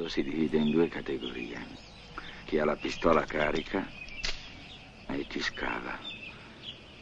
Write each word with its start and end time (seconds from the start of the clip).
mondo 0.00 0.08
si 0.08 0.22
divide 0.22 0.56
in 0.56 0.70
due 0.70 0.88
categorie. 0.88 1.58
Chi 2.46 2.58
ha 2.58 2.64
la 2.64 2.76
pistola 2.76 3.24
carica 3.24 3.86
e 5.08 5.26
chi 5.28 5.40
scava. 5.40 5.98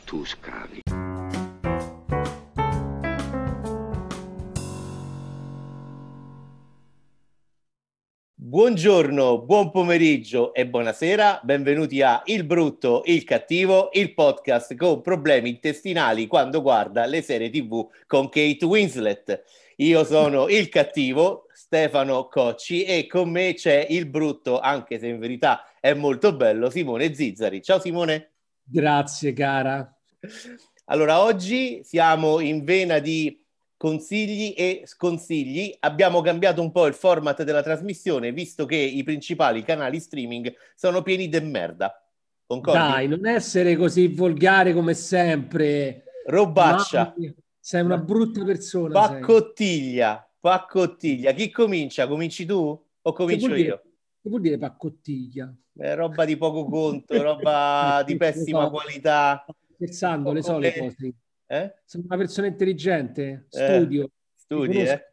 Tu 0.04 0.24
scavi. 0.24 0.80
Buongiorno, 8.34 9.42
buon 9.42 9.70
pomeriggio 9.70 10.54
e 10.54 10.66
buonasera, 10.66 11.40
benvenuti 11.44 12.00
a 12.00 12.22
Il 12.24 12.44
Brutto, 12.44 13.02
Il 13.04 13.22
Cattivo, 13.22 13.90
il 13.92 14.14
podcast 14.14 14.74
con 14.74 15.02
problemi 15.02 15.50
intestinali 15.50 16.26
quando 16.26 16.62
guarda 16.62 17.04
le 17.04 17.20
serie 17.20 17.50
tv 17.50 17.86
con 18.06 18.30
Kate 18.30 18.64
Winslet. 18.64 19.44
Io 19.76 20.02
sono 20.02 20.48
il 20.48 20.68
cattivo, 20.70 21.47
Stefano 21.68 22.28
Cocci, 22.28 22.84
e 22.84 23.06
con 23.06 23.28
me 23.28 23.52
c'è 23.52 23.86
il 23.90 24.06
brutto, 24.06 24.58
anche 24.58 24.98
se 24.98 25.06
in 25.06 25.18
verità 25.18 25.70
è 25.78 25.92
molto 25.92 26.34
bello, 26.34 26.70
Simone 26.70 27.12
Zizzari. 27.12 27.62
Ciao 27.62 27.78
Simone. 27.78 28.30
Grazie 28.64 29.34
cara. 29.34 29.94
Allora, 30.86 31.20
oggi 31.20 31.82
siamo 31.84 32.40
in 32.40 32.64
vena 32.64 33.00
di 33.00 33.44
consigli 33.76 34.54
e 34.56 34.84
sconsigli. 34.86 35.76
Abbiamo 35.80 36.22
cambiato 36.22 36.62
un 36.62 36.72
po' 36.72 36.86
il 36.86 36.94
format 36.94 37.42
della 37.42 37.62
trasmissione, 37.62 38.32
visto 38.32 38.64
che 38.64 38.76
i 38.76 39.02
principali 39.02 39.62
canali 39.62 40.00
streaming 40.00 40.50
sono 40.74 41.02
pieni 41.02 41.28
di 41.28 41.40
merda. 41.40 42.02
Concordi? 42.46 42.78
Dai, 42.78 43.08
non 43.08 43.26
essere 43.26 43.76
così 43.76 44.08
volgare 44.08 44.72
come 44.72 44.94
sempre. 44.94 46.04
Robaccia. 46.24 47.14
Mamma 47.14 47.34
sei 47.60 47.82
una 47.82 47.98
brutta 47.98 48.42
persona. 48.44 48.94
Paccottiglia, 48.94 50.16
sei. 50.16 50.27
Paccottiglia. 50.40 51.32
Chi 51.32 51.50
comincia? 51.50 52.06
Cominci 52.06 52.44
tu 52.44 52.86
o 53.00 53.12
comincio 53.12 53.48
che 53.48 53.60
io? 53.60 53.82
che 54.20 54.28
vuol 54.28 54.40
dire 54.40 54.58
paccottiglia? 54.58 55.54
È 55.74 55.94
roba 55.94 56.24
di 56.24 56.36
poco 56.36 56.64
conto, 56.64 57.20
roba 57.22 58.02
di 58.06 58.16
pessima 58.16 58.64
so. 58.64 58.70
qualità. 58.70 59.44
Scherzando, 59.74 60.32
le 60.32 60.42
so 60.42 60.58
le 60.58 60.76
cose. 60.76 61.14
Eh? 61.46 61.74
Sono 61.84 62.04
una 62.06 62.16
persona 62.16 62.46
intelligente, 62.48 63.46
studio. 63.48 64.04
Eh, 64.04 64.10
studi, 64.34 64.80
eh? 64.80 65.08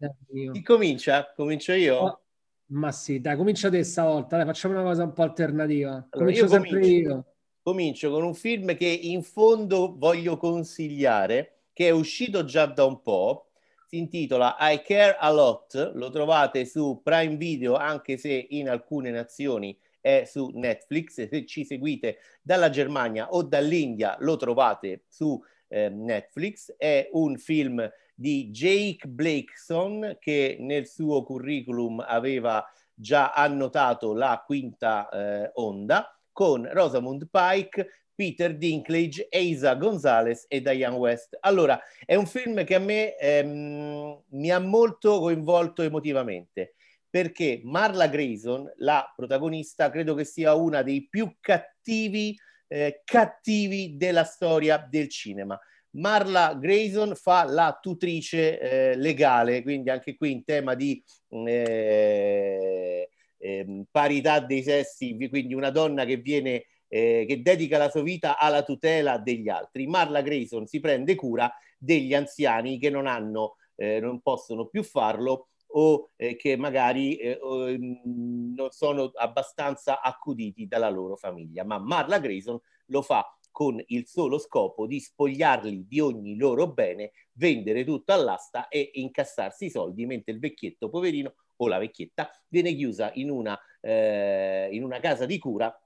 Chi 0.52 0.62
comincia? 0.62 1.32
Comincio 1.34 1.72
io? 1.74 1.96
Oh, 1.96 2.22
ma 2.68 2.92
sì, 2.92 3.22
dai, 3.22 3.38
comincia 3.38 3.70
te 3.70 3.84
stavolta, 3.84 4.38
dai, 4.38 4.46
facciamo 4.46 4.74
una 4.74 4.84
cosa 4.84 5.04
un 5.04 5.14
po' 5.14 5.22
alternativa. 5.22 5.92
Allora, 5.92 6.10
comincio 6.10 6.48
sempre 6.48 6.70
comincio, 6.72 7.10
io. 7.10 7.26
Comincio 7.62 8.12
con 8.12 8.24
un 8.24 8.34
film 8.34 8.76
che 8.76 8.88
in 8.88 9.24
fondo 9.24 9.96
voglio 9.98 10.38
consigliare, 10.38 11.62
che 11.74 11.88
è 11.88 11.92
uscito 11.92 12.44
già 12.44 12.66
da 12.66 12.86
un 12.86 13.02
po', 13.02 13.52
si 13.86 13.98
intitola 13.98 14.58
I 14.60 14.82
Care 14.84 15.18
a 15.20 15.32
Lot, 15.32 15.92
lo 15.94 16.10
trovate 16.10 16.66
su 16.66 17.02
Prime 17.04 17.36
Video 17.36 17.76
anche 17.76 18.18
se 18.18 18.48
in 18.50 18.70
alcune 18.70 19.12
nazioni 19.12 19.78
è 20.02 20.24
su 20.26 20.52
Netflix, 20.54 21.28
se 21.28 21.46
ci 21.46 21.66
seguite 21.66 22.18
dalla 22.42 22.70
Germania 22.70 23.30
o 23.32 23.44
dall'India 23.44 24.16
lo 24.20 24.38
trovate 24.38 25.06
su 25.08 25.42
eh, 25.68 25.90
Netflix, 25.90 26.76
è 26.78 27.10
un 27.14 27.38
film 27.38 27.88
di 28.14 28.50
Jake 28.50 29.08
Blakeson 29.08 30.18
che 30.20 30.58
nel 30.60 30.88
suo 30.88 31.24
curriculum 31.24 32.04
aveva 32.06 32.64
già 32.94 33.32
annotato 33.34 34.14
la 34.14 34.42
quinta 34.46 35.10
eh, 35.10 35.52
onda 35.56 36.10
con 36.32 36.68
Rosamund 36.72 37.28
Pike, 37.30 37.90
Peter 38.16 38.56
Dinklage, 38.56 39.28
Eisa 39.30 39.76
Gonzalez 39.76 40.46
e 40.48 40.62
Diane 40.62 40.96
West. 40.96 41.38
Allora, 41.42 41.80
è 42.06 42.16
un 42.16 42.26
film 42.26 42.64
che 42.64 42.76
a 42.76 42.80
me 42.80 43.18
ehm, 43.18 44.24
mi 44.30 44.52
ha 44.52 44.60
molto 44.60 45.20
coinvolto 45.20 45.82
emotivamente 45.82 46.76
perché 47.16 47.62
Marla 47.64 48.08
Grayson, 48.08 48.70
la 48.80 49.10
protagonista, 49.16 49.90
credo 49.90 50.16
che 50.16 50.26
sia 50.26 50.54
una 50.54 50.82
dei 50.82 51.08
più 51.08 51.34
cattivi, 51.40 52.38
eh, 52.68 53.04
cattivi 53.06 53.96
della 53.96 54.26
storia 54.26 54.78
del 54.78 55.08
cinema. 55.08 55.58
Marla 55.92 56.58
Grayson 56.60 57.16
fa 57.16 57.46
la 57.46 57.78
tutrice 57.82 58.60
eh, 58.60 58.96
legale, 58.98 59.62
quindi 59.62 59.90
anche 59.90 60.18
qui 60.18 60.32
in 60.32 60.44
tema 60.44 60.76
di 60.76 61.02
eh, 61.30 63.10
ehm, 63.38 63.86
parità 63.90 64.42
dei 64.42 64.62
sessi, 64.62 65.16
quindi 65.30 65.54
una 65.54 65.70
donna 65.70 66.04
che 66.04 66.18
viene 66.18 66.66
eh, 66.96 67.26
che 67.28 67.42
dedica 67.42 67.78
la 67.78 67.90
sua 67.90 68.04
vita 68.04 68.38
alla 68.38 68.64
tutela 68.64 69.18
degli 69.18 69.50
altri. 69.50 69.86
Marla 69.86 70.22
Grayson 70.22 70.66
si 70.66 70.80
prende 70.80 71.16
cura 71.16 71.54
degli 71.78 72.14
anziani 72.14 72.80
che 72.80 72.90
non 72.90 73.06
hanno, 73.06 73.58
eh, 73.76 74.00
non 74.00 74.22
possono 74.22 74.68
più 74.68 74.82
farlo 74.82 75.50
o 75.74 76.12
eh, 76.16 76.38
che 76.38 76.56
magari 76.56 77.18
eh, 77.18 77.38
mm, 77.38 78.56
non 78.56 78.70
sono 78.72 79.12
abbastanza 79.14 80.00
accuditi 80.00 80.68
dalla 80.68 80.88
loro 80.88 81.18
famiglia. 81.18 81.66
Ma 81.66 81.80
Marla 81.80 82.18
Grayson 82.18 82.58
lo 82.86 83.02
fa 83.02 83.30
con 83.52 83.84
il 83.88 84.08
solo 84.08 84.38
scopo 84.38 84.88
di 84.88 85.02
spogliarli 85.02 85.88
di 85.88 86.00
ogni 86.00 86.38
loro 86.38 86.72
bene, 86.72 87.12
vendere 87.34 87.84
tutto 87.84 88.14
all'asta 88.14 88.70
e 88.70 88.92
incassarsi 88.94 89.66
i 89.66 89.70
soldi, 89.70 90.06
mentre 90.06 90.32
il 90.32 90.40
vecchietto 90.40 90.88
poverino 90.88 91.34
o 91.58 91.68
la 91.68 91.78
vecchietta 91.78 92.30
viene 92.48 92.74
chiusa 92.74 93.12
in 93.16 93.30
una, 93.30 93.60
eh, 93.82 94.70
in 94.72 94.84
una 94.84 95.00
casa 95.02 95.26
di 95.26 95.38
cura 95.40 95.78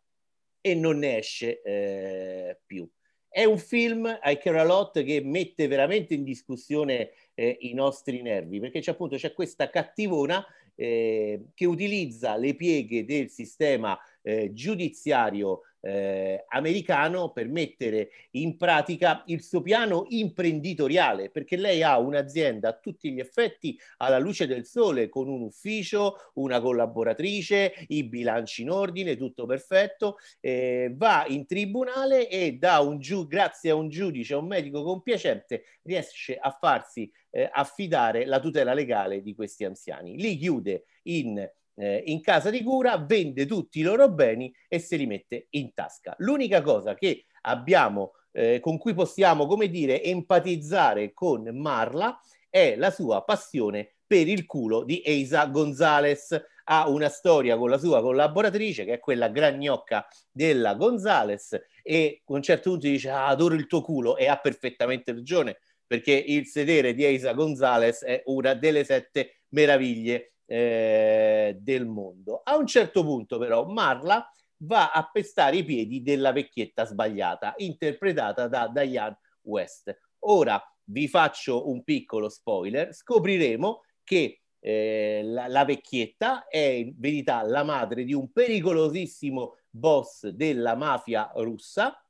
e 0.62 0.75
non 0.75 1.00
ne 1.00 1.18
esce 1.18 1.62
eh, 1.62 2.59
più. 2.66 2.90
È 3.28 3.44
un 3.44 3.59
film, 3.59 4.06
I 4.24 4.38
Care 4.38 4.59
a 4.59 4.64
Lot, 4.64 5.03
che 5.03 5.22
mette 5.22 5.68
veramente 5.68 6.16
in 6.16 6.24
discussione 6.24 7.12
eh, 7.36 7.58
i 7.62 7.74
nostri 7.74 8.22
nervi, 8.22 8.59
perché 8.59 8.80
c'è 8.80 8.92
appunto 8.92 9.18
c'è 9.18 9.34
questa 9.34 9.69
cattivona 9.69 10.44
eh, 10.75 11.46
che 11.53 11.66
utilizza 11.66 12.36
le 12.38 12.56
pieghe 12.56 13.06
del 13.06 13.30
sistema 13.30 14.00
eh, 14.22 14.52
giudiziario 14.53 15.62
eh, 15.81 16.45
americano 16.50 17.31
per 17.31 17.47
mettere 17.47 18.09
in 18.31 18.57
pratica 18.57 19.23
il 19.28 19.41
suo 19.41 19.62
piano 19.62 20.06
imprenditoriale, 20.09 21.29
perché 21.29 21.56
lei 21.56 21.84
ha 21.84 21.97
un'azienda 21.97 22.69
a 22.69 22.78
tutti 22.78 23.12
gli 23.12 23.19
effetti 23.19 23.79
alla 23.97 24.19
luce 24.19 24.47
del 24.47 24.66
sole, 24.66 25.09
con 25.09 25.28
un 25.28 25.41
ufficio, 25.41 26.16
una 26.35 26.59
collaboratrice, 26.59 27.73
i 27.88 28.03
bilanci 28.03 28.62
in 28.63 28.72
ordine, 28.72 29.18
tutto 29.18 29.45
perfetto, 29.45 30.18
eh, 30.39 30.91
va 30.95 31.25
in 31.28 31.45
tribunale 31.45 32.29
e 32.29 32.53
da 32.53 32.79
un 32.79 33.00
giu- 33.00 33.28
grazie 33.28 33.72
a 33.72 33.75
un 33.75 33.89
giudice, 33.89 34.34
a 34.34 34.38
un 34.38 34.47
medico 34.47 34.84
compiacente, 34.84 35.63
riesce 35.84 36.35
a 36.35 36.51
farsi 36.51 37.12
eh, 37.31 37.50
affidare 37.51 38.25
la 38.25 38.39
tutela 38.39 38.73
legale 38.73 39.22
di 39.22 39.35
questi 39.35 39.66
anziani. 39.66 40.18
Li 40.18 40.38
chiude 40.38 40.85
in 41.03 41.50
eh, 41.79 42.03
in 42.06 42.22
casa 42.22 42.50
di 42.50 42.62
cura, 42.62 42.97
vende 42.97 43.45
tutti 43.45 43.79
i 43.79 43.84
loro 43.84 44.09
beni 44.09 44.53
e 44.67 44.79
se 44.79 44.97
li 44.97 45.06
mette 45.06 45.47
in 45.51 45.73
tasca. 45.73 46.13
L'unica 46.19 46.62
cosa 46.62 46.94
che 46.94 47.25
abbiamo, 47.41 48.12
eh, 48.31 48.59
con 48.59 48.78
cui 48.78 48.94
possiamo, 48.94 49.47
come 49.47 49.69
dire, 49.69 50.03
empatizzare 50.03 51.13
con 51.13 51.50
Marla 51.57 52.19
è 52.50 52.75
la 52.75 52.91
sua 52.91 53.23
passione 53.23 53.94
per 54.06 54.28
il 54.28 54.45
culo 54.45 54.84
di 54.84 55.01
Eisa 55.01 55.45
Gonzalez. 55.45 56.39
Ha 56.72 56.88
una 56.88 57.09
storia 57.09 57.57
con 57.57 57.69
la 57.69 57.79
sua 57.79 58.01
collaboratrice, 58.01 58.85
che 58.85 58.94
è 58.94 59.00
quella 59.00 59.29
gragnocca 59.29 60.06
della 60.31 60.75
Gonzalez, 60.75 61.59
e 61.81 62.22
a 62.23 62.34
un 62.34 62.44
certo 62.44 62.72
punto 62.72 62.88
dice: 62.88 63.09
ah, 63.09 63.28
Adoro 63.28 63.56
il 63.56 63.66
tuo 63.66 63.81
culo, 63.81 64.18
e 64.18 64.28
ha 64.28 64.38
perfettamente 64.38 65.12
ragione, 65.12 65.57
perché 65.88 66.12
il 66.12 66.45
sedere 66.45 66.94
di 66.94 67.06
Eisa 67.06 67.34
Gonzalez 67.34 68.03
è 68.03 68.22
una 68.25 68.53
delle 68.53 68.84
sette 68.84 69.41
meraviglie 69.50 70.34
eh, 70.52 71.58
del 71.62 71.86
mondo. 71.86 72.42
A 72.44 72.58
un 72.58 72.66
certo 72.66 73.04
punto 73.04 73.38
però 73.38 73.66
Marla 73.66 74.28
va 74.64 74.92
a 74.92 75.08
pestare 75.12 75.58
i 75.58 75.64
piedi 75.64 76.02
della 76.02 76.32
vecchietta 76.32 76.86
sbagliata, 76.86 77.54
interpretata 77.58 78.48
da 78.48 78.68
Diane 78.68 79.20
West. 79.44 79.96
Ora 80.24 80.60
vi 80.86 81.08
faccio 81.08 81.70
un 81.70 81.84
piccolo 81.84 82.30
spoiler, 82.30 82.94
scopriremo 82.94 83.84
che 84.04 84.42
eh, 84.60 85.22
la, 85.24 85.48
la, 85.48 85.64
vecchietta 85.66 86.48
è 86.48 86.58
in 86.58 86.94
verità 86.98 87.44
la 87.44 87.64
madre 87.64 88.04
di 88.04 88.13
un 88.13 88.31
pericolosissimo 88.31 89.57
boss 89.69 90.28
della 90.30 90.75
mafia 90.75 91.31
russa 91.36 92.04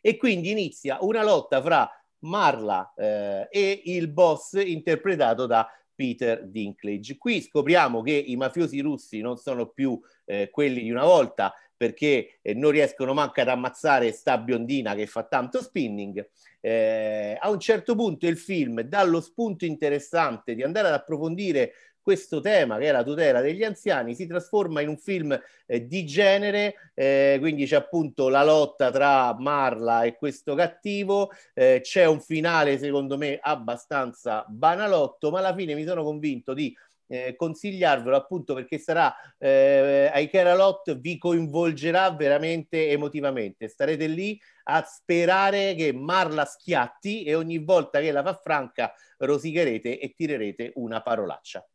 e 0.00 0.16
quindi 0.16 0.50
inizia 0.50 0.98
una 1.02 1.22
lotta 1.22 1.62
fra 1.62 1.88
Marla 2.20 2.94
eh, 2.96 3.46
e 3.50 3.82
il 3.84 4.08
boss 4.08 4.54
interpretato 4.54 5.46
da 5.46 5.68
Peter 6.02 6.44
Dinklage. 6.44 7.16
Qui 7.16 7.40
scopriamo 7.42 8.02
che 8.02 8.10
i 8.10 8.34
mafiosi 8.34 8.80
russi 8.80 9.20
non 9.20 9.36
sono 9.36 9.68
più 9.68 10.00
eh, 10.24 10.50
quelli 10.50 10.82
di 10.82 10.90
una 10.90 11.04
volta 11.04 11.54
perché 11.76 12.38
eh, 12.42 12.54
non 12.54 12.72
riescono 12.72 13.14
manco 13.14 13.40
ad 13.40 13.46
ammazzare 13.46 14.10
sta 14.10 14.36
biondina 14.36 14.96
che 14.96 15.06
fa 15.06 15.22
tanto 15.22 15.62
spinning. 15.62 16.28
Eh, 16.60 17.38
a 17.40 17.48
un 17.50 17.60
certo 17.60 17.94
punto 17.94 18.26
il 18.26 18.36
film 18.36 18.80
dà 18.80 19.04
lo 19.04 19.20
spunto 19.20 19.64
interessante 19.64 20.56
di 20.56 20.64
andare 20.64 20.88
ad 20.88 20.94
approfondire 20.94 21.72
questo 22.02 22.40
tema 22.40 22.78
che 22.78 22.88
è 22.88 22.92
la 22.92 23.02
tutela 23.02 23.40
degli 23.40 23.62
anziani 23.62 24.14
si 24.14 24.26
trasforma 24.26 24.80
in 24.80 24.88
un 24.88 24.98
film 24.98 25.38
eh, 25.66 25.86
di 25.86 26.04
genere, 26.04 26.74
eh, 26.94 27.36
quindi 27.40 27.64
c'è 27.66 27.76
appunto 27.76 28.28
la 28.28 28.44
lotta 28.44 28.90
tra 28.90 29.34
Marla 29.38 30.02
e 30.02 30.16
questo 30.16 30.54
cattivo, 30.54 31.30
eh, 31.54 31.80
c'è 31.82 32.04
un 32.06 32.20
finale 32.20 32.78
secondo 32.78 33.16
me 33.16 33.38
abbastanza 33.40 34.44
banalotto, 34.48 35.30
ma 35.30 35.38
alla 35.38 35.54
fine 35.54 35.74
mi 35.74 35.84
sono 35.84 36.02
convinto 36.02 36.52
di 36.52 36.74
eh, 37.12 37.36
consigliarvelo 37.36 38.16
appunto 38.16 38.54
perché 38.54 38.78
sarà 38.78 39.14
eh, 39.36 40.10
ai 40.12 40.30
Keralot 40.30 40.98
vi 40.98 41.18
coinvolgerà 41.18 42.10
veramente 42.12 42.88
emotivamente. 42.88 43.68
Starete 43.68 44.06
lì 44.06 44.40
a 44.64 44.82
sperare 44.82 45.74
che 45.74 45.92
Marla 45.92 46.44
schiatti 46.46 47.24
e 47.24 47.34
ogni 47.34 47.58
volta 47.58 48.00
che 48.00 48.12
la 48.12 48.22
fa 48.22 48.34
franca 48.34 48.94
rosicherete 49.18 49.98
e 49.98 50.14
tirerete 50.16 50.72
una 50.76 51.02
parolaccia. 51.02 51.66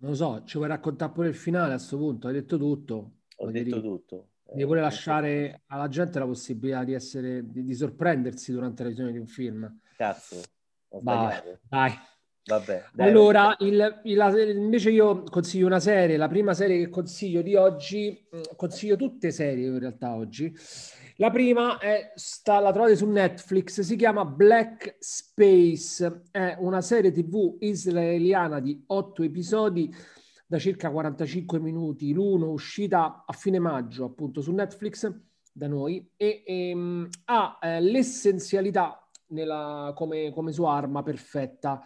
Non 0.00 0.10
lo 0.10 0.16
so, 0.16 0.44
ci 0.44 0.56
vuoi 0.56 0.68
raccontare 0.68 1.12
pure 1.12 1.28
il 1.28 1.34
finale 1.34 1.72
a 1.72 1.76
questo 1.76 1.96
punto? 1.96 2.28
Hai 2.28 2.34
detto 2.34 2.56
tutto. 2.56 3.12
Ho 3.36 3.50
detto 3.50 3.64
dire. 3.64 3.80
tutto. 3.80 4.28
Devi 4.50 4.64
pure 4.64 4.78
eh, 4.78 4.82
lasciare 4.82 5.62
alla 5.66 5.88
gente 5.88 6.18
la 6.18 6.24
possibilità 6.24 6.84
di, 6.84 6.94
essere, 6.94 7.50
di, 7.50 7.64
di 7.64 7.74
sorprendersi 7.74 8.52
durante 8.52 8.82
la 8.82 8.88
visione 8.88 9.12
di 9.12 9.18
un 9.18 9.26
film. 9.26 9.80
Cazzo, 9.96 10.40
ho 10.88 11.00
Vai, 11.02 11.58
dai. 11.68 11.92
Vabbè, 12.48 12.84
allora, 12.96 13.54
il, 13.58 14.00
il, 14.04 14.54
invece 14.56 14.90
io 14.90 15.22
consiglio 15.24 15.66
una 15.66 15.80
serie, 15.80 16.16
la 16.16 16.28
prima 16.28 16.54
serie 16.54 16.78
che 16.78 16.88
consiglio 16.88 17.42
di 17.42 17.54
oggi, 17.54 18.26
mm, 18.34 18.40
consiglio 18.56 18.96
tutte 18.96 19.30
serie 19.30 19.66
in 19.66 19.78
realtà 19.78 20.14
oggi. 20.14 20.50
La 21.16 21.30
prima 21.30 21.78
è, 21.78 22.12
sta, 22.14 22.58
la 22.60 22.72
trovate 22.72 22.96
su 22.96 23.06
Netflix, 23.06 23.80
si 23.80 23.96
chiama 23.96 24.24
Black 24.24 24.96
Space, 24.98 26.22
è 26.30 26.56
una 26.60 26.80
serie 26.80 27.10
tv 27.10 27.56
israeliana 27.58 28.60
di 28.60 28.82
otto 28.86 29.22
episodi 29.22 29.94
da 30.46 30.58
circa 30.58 30.90
45 30.90 31.58
minuti, 31.60 32.14
l'uno 32.14 32.50
uscita 32.50 33.24
a 33.26 33.32
fine 33.34 33.58
maggio 33.58 34.06
appunto 34.06 34.40
su 34.40 34.52
Netflix 34.52 35.12
da 35.52 35.66
noi 35.66 36.08
e, 36.16 36.42
e 36.46 36.68
ehm, 36.70 37.08
ha 37.26 37.58
eh, 37.60 37.80
l'essenzialità 37.80 39.06
nella, 39.28 39.92
come, 39.94 40.32
come 40.32 40.52
sua 40.52 40.72
arma 40.72 41.02
perfetta. 41.02 41.82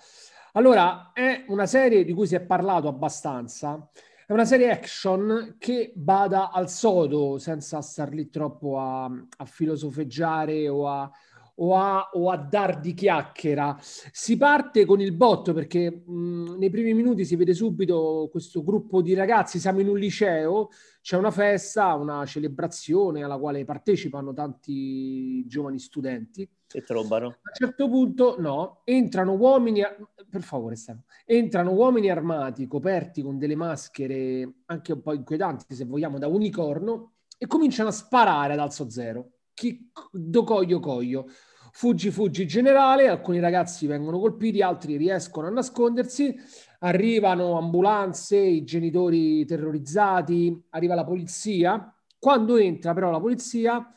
Allora, 0.55 1.13
è 1.15 1.45
una 1.49 1.65
serie 1.65 2.05
di 2.05 2.13
cui 2.13 2.27
si 2.27 2.35
è 2.35 2.41
parlato 2.43 2.87
abbastanza. 2.87 3.89
È 4.27 4.33
una 4.33 4.45
serie 4.45 4.71
action 4.71 5.57
che 5.59 5.93
bada 5.95 6.51
al 6.51 6.69
sodo 6.69 7.39
senza 7.39 7.81
star 7.81 8.11
lì 8.13 8.29
troppo 8.29 8.79
a, 8.79 9.05
a 9.05 9.45
filosofeggiare 9.47 10.69
o 10.69 10.89
a, 10.89 11.11
o 11.57 11.77
a, 11.77 12.11
o 12.13 12.31
a, 12.31 12.37
dar 12.37 12.81
di 12.81 12.95
chiacchiera. 12.95 13.77
Si 13.81 14.37
parte 14.37 14.85
con 14.85 15.01
il 15.01 15.13
botto 15.13 15.53
perché 15.53 16.03
mh, 16.05 16.57
nei 16.59 16.71
primi 16.71 16.95
minuti 16.95 17.25
si 17.25 17.37
vede 17.37 17.55
subito 17.55 18.29
questo 18.31 18.63
gruppo 18.63 19.03
di 19.03 19.15
ragazzi, 19.15 19.59
siamo 19.59 19.81
in 19.81 19.89
un 19.89 19.99
liceo, 19.99 20.69
c'è 21.01 21.17
una 21.17 21.31
festa, 21.31 21.95
una 21.95 22.25
celebrazione 22.25 23.23
alla 23.23 23.39
quale 23.39 23.65
partecipano 23.65 24.33
tanti 24.33 25.45
giovani 25.47 25.79
studenti 25.79 26.49
e 26.73 26.83
trombano. 26.83 27.27
A 27.27 27.29
un 27.29 27.53
certo 27.53 27.89
punto, 27.89 28.37
no, 28.39 28.81
entrano 28.85 29.35
uomini, 29.35 29.83
per 30.29 30.43
favore, 30.43 30.77
Stefano, 30.77 31.05
entrano 31.25 31.73
uomini 31.73 32.09
armati, 32.09 32.67
coperti 32.67 33.23
con 33.23 33.39
delle 33.39 33.57
maschere 33.57 34.51
anche 34.67 34.93
un 34.93 35.03
po' 35.03 35.13
inquietanti, 35.13 35.75
se 35.75 35.85
vogliamo, 35.85 36.19
da 36.19 36.29
unicorno, 36.29 37.13
e 37.37 37.47
cominciano 37.47 37.89
a 37.89 37.93
sparare 37.93 38.53
ad 38.53 38.61
alzo 38.61 38.89
zero. 38.89 39.31
Chi, 39.55 39.91
do 40.11 40.45
coglio 40.45 40.81
coglio. 40.81 41.27
Fuggi, 41.75 42.11
fuggi 42.11 42.47
generale, 42.47 43.09
alcuni 43.09 43.41
ragazzi 43.41 43.87
vengono 43.87 44.19
colpiti, 44.19 44.61
altri 44.61 44.97
riescono 44.97 45.47
a 45.47 45.51
nascondersi, 45.51 46.35
arrivano 46.81 47.57
ambulanze, 47.57 48.37
i 48.37 48.63
genitori 48.63 49.45
terrorizzati, 49.47 50.65
arriva 50.71 50.95
la 50.95 51.05
polizia. 51.05 51.95
Quando 52.19 52.57
entra 52.57 52.93
però 52.93 53.11
la 53.11 53.21
polizia 53.21 53.93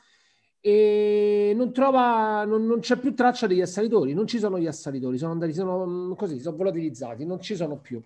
e 0.65 1.53
non 1.55 1.71
trova, 1.73 2.43
non, 2.43 2.65
non, 2.65 2.79
c'è 2.79 2.97
più 2.97 3.13
traccia 3.13 3.45
degli 3.45 3.61
assalitori, 3.61 4.13
non 4.13 4.25
ci 4.25 4.39
sono 4.39 4.57
gli 4.57 4.65
assalitori, 4.65 5.19
sono 5.19 5.33
andati, 5.33 5.53
sono 5.53 5.85
mm, 5.85 6.13
così, 6.13 6.39
sono 6.39 6.55
volatilizzati, 6.55 7.23
non 7.23 7.39
ci 7.39 7.55
sono 7.55 7.77
più. 7.79 8.01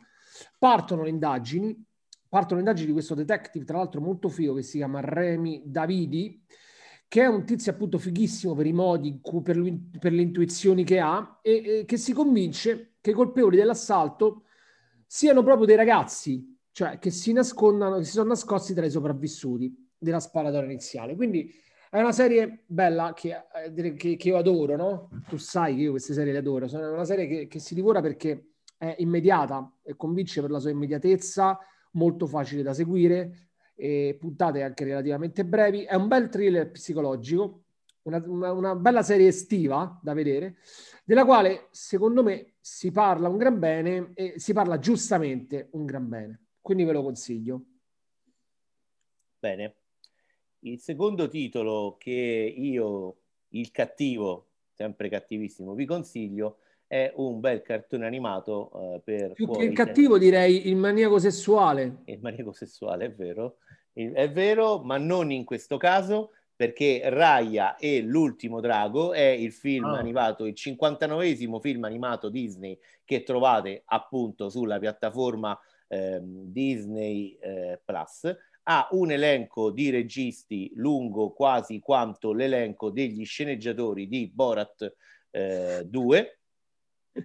Partono 0.58 1.04
le 1.04 1.10
indagini, 1.10 1.82
partono 2.28 2.56
le 2.56 2.60
indagini 2.66 2.88
di 2.88 2.92
questo 2.92 3.16
detective, 3.16 3.64
tra 3.64 3.78
l'altro 3.78 4.02
molto 4.02 4.28
figo, 4.28 4.56
che 4.56 4.64
si 4.64 4.76
chiama 4.76 5.00
Remy 5.00 5.62
Davidi, 5.68 6.44
che 7.10 7.24
è 7.24 7.26
un 7.26 7.44
tizio 7.44 7.72
appunto 7.72 7.98
fighissimo 7.98 8.54
per 8.54 8.68
i 8.68 8.72
modi, 8.72 9.20
per, 9.44 9.62
per 10.00 10.14
le 10.14 10.22
intuizioni 10.22 10.84
che 10.84 11.00
ha, 11.00 11.40
e, 11.42 11.80
e 11.80 11.86
che 11.86 11.98
si 11.98 12.14
convince 12.14 12.98
che 13.02 13.10
i 13.10 13.14
colpevoli 13.14 13.58
dell'assalto 13.58 14.44
siano 15.08 15.42
proprio 15.42 15.66
dei 15.66 15.76
ragazzi, 15.76 16.56
cioè 16.72 17.00
che 17.00 17.10
si 17.10 17.34
nascondano, 17.34 17.98
che 17.98 18.04
si 18.04 18.12
sono 18.12 18.30
nascosti 18.30 18.76
tra 18.76 18.86
i 18.86 18.92
sopravvissuti 18.92 19.90
della 19.98 20.20
sparatoria 20.20 20.70
iniziale. 20.70 21.16
Quindi 21.16 21.52
è 21.90 22.00
una 22.00 22.12
serie 22.12 22.66
bella 22.68 23.14
che, 23.16 23.36
eh, 23.66 23.94
che, 23.96 24.16
che, 24.16 24.28
io 24.30 24.38
adoro, 24.38 24.76
no? 24.76 25.10
Tu 25.28 25.38
sai 25.38 25.76
che 25.76 25.82
io 25.82 25.92
queste 25.92 26.14
serie 26.14 26.32
le 26.32 26.38
adoro. 26.38 26.68
Sono 26.68 26.94
una 26.94 27.06
serie 27.06 27.26
che, 27.26 27.48
che 27.48 27.58
si 27.58 27.74
divora 27.74 28.02
perché 28.02 28.52
è 28.78 28.96
immediata 29.00 29.78
e 29.82 29.96
convince 29.96 30.42
per 30.42 30.52
la 30.52 30.60
sua 30.60 30.70
immediatezza, 30.70 31.58
molto 31.94 32.28
facile 32.28 32.62
da 32.62 32.76
seguire, 32.76 33.49
e 33.80 34.18
puntate 34.20 34.62
anche 34.62 34.84
relativamente 34.84 35.46
brevi. 35.46 35.84
È 35.84 35.96
un 35.96 36.10
bel 36.10 36.28
thriller 36.28 36.70
psicologico, 36.70 37.64
una, 38.04 38.22
una, 38.26 38.52
una 38.52 38.76
bella 38.76 39.04
serie 39.04 39.28
estiva 39.28 39.98
da 40.04 40.14
vedere, 40.14 40.58
della 41.06 41.24
quale 41.24 41.68
secondo 41.72 42.22
me 42.22 42.56
si 42.60 42.92
parla 42.92 43.30
un 43.30 43.38
gran 43.38 43.58
bene 43.58 44.12
e 44.16 44.34
si 44.38 44.52
parla 44.52 44.80
giustamente 44.80 45.70
un 45.72 45.86
gran 45.86 46.10
bene. 46.10 46.48
Quindi 46.60 46.84
ve 46.84 46.92
lo 46.92 47.04
consiglio. 47.04 47.64
Bene, 49.40 49.76
il 50.60 50.80
secondo 50.82 51.30
titolo 51.30 51.96
che 51.98 52.12
io, 52.58 53.18
il 53.50 53.72
cattivo, 53.72 54.50
sempre 54.74 55.08
cattivissimo, 55.08 55.74
vi 55.74 55.86
consiglio 55.86 56.58
è 56.90 57.14
un 57.18 57.40
bel 57.40 57.62
cartone 57.62 58.08
animato 58.08 58.72
uh, 58.74 59.02
per... 59.04 59.34
Più 59.34 59.48
che 59.52 59.64
il 59.64 59.74
cattivo 59.74 60.18
direi 60.18 60.70
il 60.70 60.76
maniaco 60.76 61.20
sessuale. 61.20 61.98
Il 62.06 62.20
maniaco 62.20 62.52
sessuale, 62.52 63.06
è 63.06 63.12
vero. 63.14 63.58
È 63.94 64.32
vero, 64.32 64.80
ma 64.80 64.98
non 64.98 65.30
in 65.30 65.46
questo 65.46 65.78
caso, 65.78 66.32
perché 66.56 67.02
Raya 67.06 67.76
e 67.76 68.02
l'ultimo 68.02 68.60
drago 68.60 69.14
è 69.14 69.22
il 69.22 69.52
film 69.52 69.86
ah. 69.86 70.00
animato, 70.00 70.48
il 70.48 70.56
59esimo 70.58 71.60
film 71.60 71.84
animato 71.84 72.30
Disney 72.30 72.80
che 73.06 73.22
trovate 73.22 73.84
appunto 73.86 74.50
sulla 74.50 74.80
piattaforma 74.80 75.58
eh, 75.88 76.20
Disney 76.24 77.38
eh, 77.40 77.80
Plus 77.86 78.36
ha 78.64 78.88
un 78.92 79.12
elenco 79.12 79.70
di 79.70 79.92
registi 79.92 80.72
lungo 80.76 81.34
quasi 81.34 81.80
quanto 81.80 82.34
l'elenco 82.34 82.90
degli 82.90 83.26
sceneggiatori 83.26 84.08
di 84.08 84.28
Borat 84.34 84.96
eh, 85.32 85.84
2. 85.86 86.39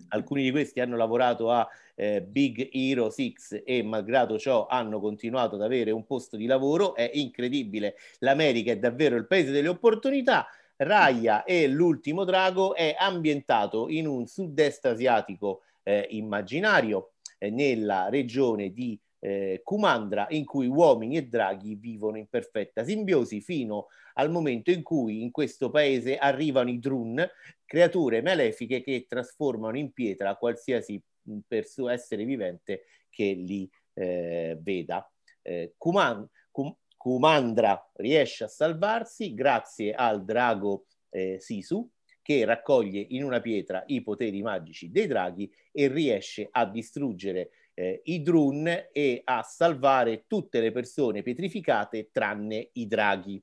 Alcuni 0.08 0.42
di 0.42 0.50
questi 0.50 0.80
hanno 0.80 0.96
lavorato 0.96 1.50
a 1.50 1.68
eh, 1.94 2.22
Big 2.22 2.68
Hero 2.72 3.10
6 3.10 3.34
e 3.64 3.82
malgrado 3.82 4.38
ciò 4.38 4.66
hanno 4.66 5.00
continuato 5.00 5.54
ad 5.54 5.62
avere 5.62 5.90
un 5.90 6.04
posto 6.06 6.36
di 6.36 6.46
lavoro. 6.46 6.94
È 6.94 7.10
incredibile, 7.14 7.96
l'America 8.18 8.72
è 8.72 8.78
davvero 8.78 9.16
il 9.16 9.26
paese 9.26 9.50
delle 9.50 9.68
opportunità. 9.68 10.46
Raya 10.76 11.44
e 11.44 11.68
l'ultimo 11.68 12.24
drago 12.24 12.74
è 12.74 12.96
ambientato 12.98 13.88
in 13.88 14.08
un 14.08 14.26
sud-est 14.26 14.86
asiatico 14.86 15.62
eh, 15.84 16.06
immaginario 16.10 17.12
eh, 17.38 17.50
nella 17.50 18.08
regione 18.08 18.72
di 18.72 18.98
eh, 19.24 19.62
Kumandra 19.64 20.26
in 20.30 20.44
cui 20.44 20.66
uomini 20.66 21.16
e 21.16 21.26
draghi 21.26 21.76
vivono 21.76 22.18
in 22.18 22.26
perfetta 22.28 22.84
simbiosi 22.84 23.40
fino 23.40 23.86
al 24.14 24.30
momento 24.30 24.70
in 24.70 24.82
cui 24.82 25.22
in 25.22 25.30
questo 25.30 25.70
paese 25.70 26.18
arrivano 26.18 26.68
i 26.68 26.78
Drun, 26.78 27.26
creature 27.64 28.20
malefiche 28.20 28.82
che 28.82 29.06
trasformano 29.08 29.78
in 29.78 29.92
pietra 29.92 30.36
qualsiasi 30.36 31.02
mm, 31.30 31.38
perso- 31.48 31.88
essere 31.88 32.24
vivente 32.24 32.82
che 33.08 33.32
li 33.32 33.68
eh, 33.94 34.58
veda. 34.60 35.10
Eh, 35.40 35.72
Kuman- 35.78 36.28
Kum- 36.50 36.76
Kumandra 36.94 37.90
riesce 37.94 38.44
a 38.44 38.48
salvarsi 38.48 39.32
grazie 39.32 39.94
al 39.94 40.22
drago 40.22 40.84
eh, 41.08 41.38
Sisu 41.40 41.88
che 42.20 42.44
raccoglie 42.44 43.04
in 43.10 43.22
una 43.24 43.40
pietra 43.40 43.82
i 43.86 44.02
poteri 44.02 44.42
magici 44.42 44.90
dei 44.90 45.06
draghi 45.06 45.50
e 45.72 45.88
riesce 45.88 46.48
a 46.50 46.64
distruggere 46.66 47.50
eh, 47.74 48.00
i 48.04 48.22
Drun 48.22 48.66
e 48.92 49.20
a 49.24 49.42
salvare 49.42 50.24
tutte 50.26 50.60
le 50.60 50.72
persone 50.72 51.22
pietrificate 51.22 52.10
tranne 52.12 52.70
i 52.72 52.86
draghi. 52.86 53.42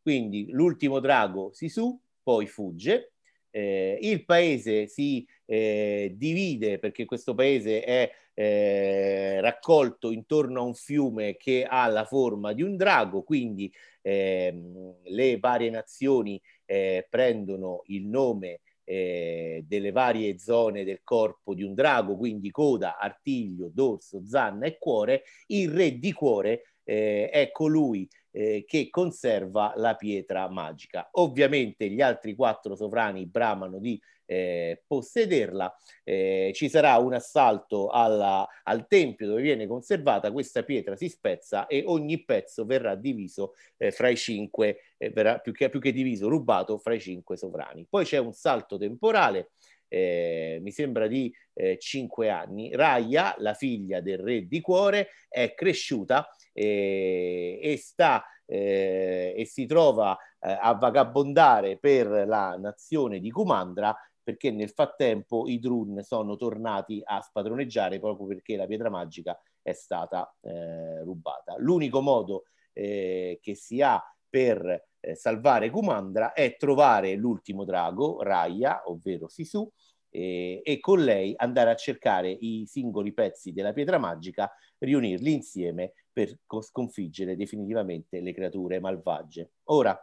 Quindi 0.00 0.46
l'ultimo 0.50 0.98
drago 1.00 1.52
si 1.52 1.68
su, 1.68 1.98
poi 2.22 2.46
fugge, 2.46 3.12
eh, 3.50 3.98
il 4.00 4.24
paese 4.24 4.86
si 4.86 5.26
eh, 5.44 6.12
divide 6.16 6.78
perché 6.78 7.04
questo 7.04 7.34
paese 7.34 7.82
è 7.82 8.10
eh, 8.34 9.40
raccolto 9.40 10.10
intorno 10.10 10.60
a 10.60 10.64
un 10.64 10.74
fiume 10.74 11.36
che 11.36 11.64
ha 11.68 11.86
la 11.86 12.04
forma 12.04 12.52
di 12.52 12.62
un 12.62 12.76
drago, 12.76 13.22
quindi 13.22 13.72
ehm, 14.00 14.96
le 15.04 15.38
varie 15.38 15.70
nazioni 15.70 16.40
eh, 16.64 17.06
prendono 17.08 17.82
il 17.86 18.06
nome 18.06 18.60
eh, 18.84 19.64
delle 19.66 19.92
varie 19.92 20.38
zone 20.38 20.84
del 20.84 21.00
corpo 21.02 21.54
di 21.54 21.62
un 21.62 21.74
drago, 21.74 22.16
quindi 22.16 22.50
coda, 22.50 22.98
artiglio, 22.98 23.70
dorso, 23.72 24.22
zanna 24.26 24.66
e 24.66 24.78
cuore, 24.78 25.22
il 25.48 25.70
re 25.70 25.98
di 25.98 26.12
cuore 26.12 26.62
eh, 26.84 27.28
è 27.30 27.50
colui 27.50 28.08
eh, 28.32 28.64
che 28.66 28.88
conserva 28.90 29.72
la 29.76 29.94
pietra 29.94 30.48
magica. 30.48 31.08
Ovviamente 31.12 31.88
gli 31.88 32.00
altri 32.00 32.34
quattro 32.34 32.74
sovrani 32.74 33.26
bramano 33.26 33.78
di 33.78 34.00
eh, 34.24 34.82
possederla. 34.86 35.74
Eh, 36.02 36.52
ci 36.54 36.68
sarà 36.68 36.96
un 36.96 37.12
assalto 37.12 37.88
alla, 37.88 38.46
al 38.64 38.86
tempio 38.86 39.26
dove 39.26 39.42
viene 39.42 39.66
conservata, 39.66 40.32
questa 40.32 40.62
pietra 40.62 40.96
si 40.96 41.08
spezza 41.08 41.66
e 41.66 41.82
ogni 41.86 42.24
pezzo 42.24 42.64
verrà 42.64 42.94
diviso 42.94 43.54
eh, 43.76 43.90
fra 43.90 44.08
i 44.08 44.16
cinque, 44.16 44.78
eh, 44.96 45.10
verrà 45.10 45.38
più 45.38 45.52
che, 45.52 45.68
più 45.68 45.80
che 45.80 45.92
diviso, 45.92 46.28
rubato 46.28 46.78
fra 46.78 46.94
i 46.94 47.00
cinque 47.00 47.36
sovrani. 47.36 47.86
Poi 47.88 48.04
c'è 48.04 48.18
un 48.18 48.32
salto 48.32 48.78
temporale. 48.78 49.50
Eh, 49.88 50.58
mi 50.62 50.70
sembra 50.70 51.06
di 51.06 51.30
eh, 51.52 51.76
cinque 51.78 52.30
anni. 52.30 52.74
Raya, 52.74 53.34
la 53.38 53.52
figlia 53.52 54.00
del 54.00 54.18
re 54.18 54.46
di 54.48 54.62
cuore, 54.62 55.08
è 55.28 55.52
cresciuta 55.52 56.26
eh, 56.52 57.58
e 57.62 57.76
sta 57.76 58.24
eh, 58.46 59.34
e 59.36 59.44
si 59.46 59.66
trova 59.66 60.16
eh, 60.40 60.58
a 60.60 60.74
vagabondare 60.74 61.78
per 61.78 62.06
la 62.26 62.56
nazione 62.58 63.18
di 63.18 63.30
Kumandra 63.30 63.96
perché 64.22 64.50
nel 64.50 64.70
frattempo 64.70 65.48
i 65.48 65.58
Drun 65.58 66.02
sono 66.02 66.36
tornati 66.36 67.00
a 67.02 67.20
spadroneggiare 67.20 67.98
proprio 67.98 68.26
perché 68.26 68.56
la 68.56 68.66
pietra 68.66 68.88
magica 68.88 69.36
è 69.60 69.72
stata 69.72 70.32
eh, 70.42 71.02
rubata. 71.02 71.56
L'unico 71.58 72.00
modo 72.00 72.44
eh, 72.72 73.38
che 73.42 73.54
si 73.54 73.80
ha 73.82 74.00
per 74.28 74.86
eh, 75.00 75.14
salvare 75.16 75.70
Kumandra 75.70 76.32
è 76.32 76.56
trovare 76.56 77.14
l'ultimo 77.14 77.64
drago, 77.64 78.22
Raya, 78.22 78.82
ovvero 78.86 79.28
Sisu, 79.28 79.70
e 80.14 80.76
con 80.78 81.02
lei 81.02 81.32
andare 81.38 81.70
a 81.70 81.74
cercare 81.74 82.28
i 82.28 82.66
singoli 82.66 83.14
pezzi 83.14 83.50
della 83.50 83.72
pietra 83.72 83.96
magica, 83.96 84.52
riunirli 84.76 85.32
insieme 85.32 85.94
per 86.12 86.38
sconfiggere 86.60 87.36
definitivamente 87.36 88.20
le 88.20 88.32
creature 88.32 88.80
malvagie. 88.80 89.50
Ora, 89.64 89.98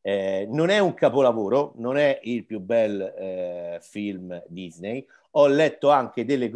eh, 0.00 0.46
non 0.48 0.68
è 0.68 0.78
un 0.78 0.94
capolavoro, 0.94 1.72
non 1.78 1.96
è 1.96 2.20
il 2.22 2.46
più 2.46 2.60
bel 2.60 3.00
eh, 3.00 3.78
film 3.82 4.40
Disney. 4.46 5.04
Ho 5.32 5.48
letto 5.48 5.90
anche 5.90 6.24
delle 6.24 6.48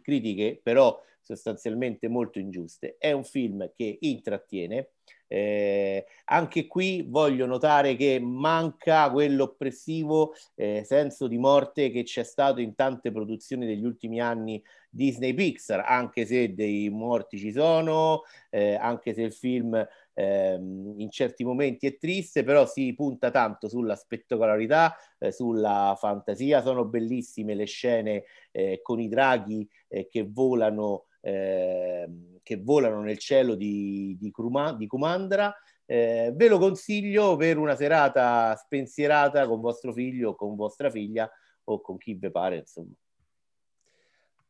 critiche, 0.00 0.58
però 0.62 0.98
sostanzialmente 1.20 2.08
molto 2.08 2.38
ingiuste. 2.38 2.96
È 2.98 3.12
un 3.12 3.24
film 3.24 3.70
che 3.76 3.98
intrattiene. 4.00 4.88
Eh, 5.26 6.04
anche 6.26 6.66
qui 6.66 7.02
voglio 7.08 7.46
notare 7.46 7.96
che 7.96 8.20
manca 8.20 9.10
quell'oppressivo 9.10 10.34
eh, 10.54 10.82
senso 10.84 11.26
di 11.26 11.38
morte 11.38 11.90
che 11.90 12.02
c'è 12.02 12.22
stato 12.22 12.60
in 12.60 12.74
tante 12.74 13.10
produzioni 13.10 13.66
degli 13.66 13.84
ultimi 13.84 14.20
anni 14.20 14.62
Disney 14.88 15.34
Pixar, 15.34 15.80
anche 15.86 16.24
se 16.24 16.54
dei 16.54 16.88
morti 16.88 17.38
ci 17.38 17.50
sono, 17.50 18.22
eh, 18.50 18.74
anche 18.74 19.12
se 19.12 19.22
il 19.22 19.32
film 19.32 19.74
ehm, 20.14 20.94
in 20.98 21.10
certi 21.10 21.44
momenti 21.44 21.86
è 21.86 21.96
triste, 21.98 22.44
però 22.44 22.64
si 22.66 22.94
punta 22.94 23.30
tanto 23.30 23.68
sulla 23.68 23.96
spettacolarità, 23.96 24.96
eh, 25.18 25.32
sulla 25.32 25.96
fantasia, 25.98 26.62
sono 26.62 26.84
bellissime 26.84 27.54
le 27.54 27.64
scene 27.66 28.24
eh, 28.52 28.80
con 28.82 29.00
i 29.00 29.08
draghi 29.08 29.68
eh, 29.88 30.08
che 30.08 30.26
volano 30.30 31.06
ehm, 31.24 32.40
che 32.42 32.60
volano 32.62 33.00
nel 33.00 33.18
cielo 33.18 33.54
di, 33.54 34.16
di, 34.20 34.30
Kruma, 34.30 34.74
di 34.74 34.86
Kumandra. 34.86 35.54
Eh, 35.86 36.32
ve 36.34 36.48
lo 36.48 36.58
consiglio 36.58 37.36
per 37.36 37.58
una 37.58 37.74
serata 37.74 38.54
spensierata 38.56 39.46
con 39.46 39.60
vostro 39.60 39.92
figlio 39.92 40.30
o 40.30 40.34
con 40.34 40.54
vostra 40.54 40.90
figlia 40.90 41.30
o 41.64 41.80
con 41.80 41.96
chi 41.96 42.14
vi 42.14 42.30
pare, 42.30 42.58
insomma. 42.58 42.92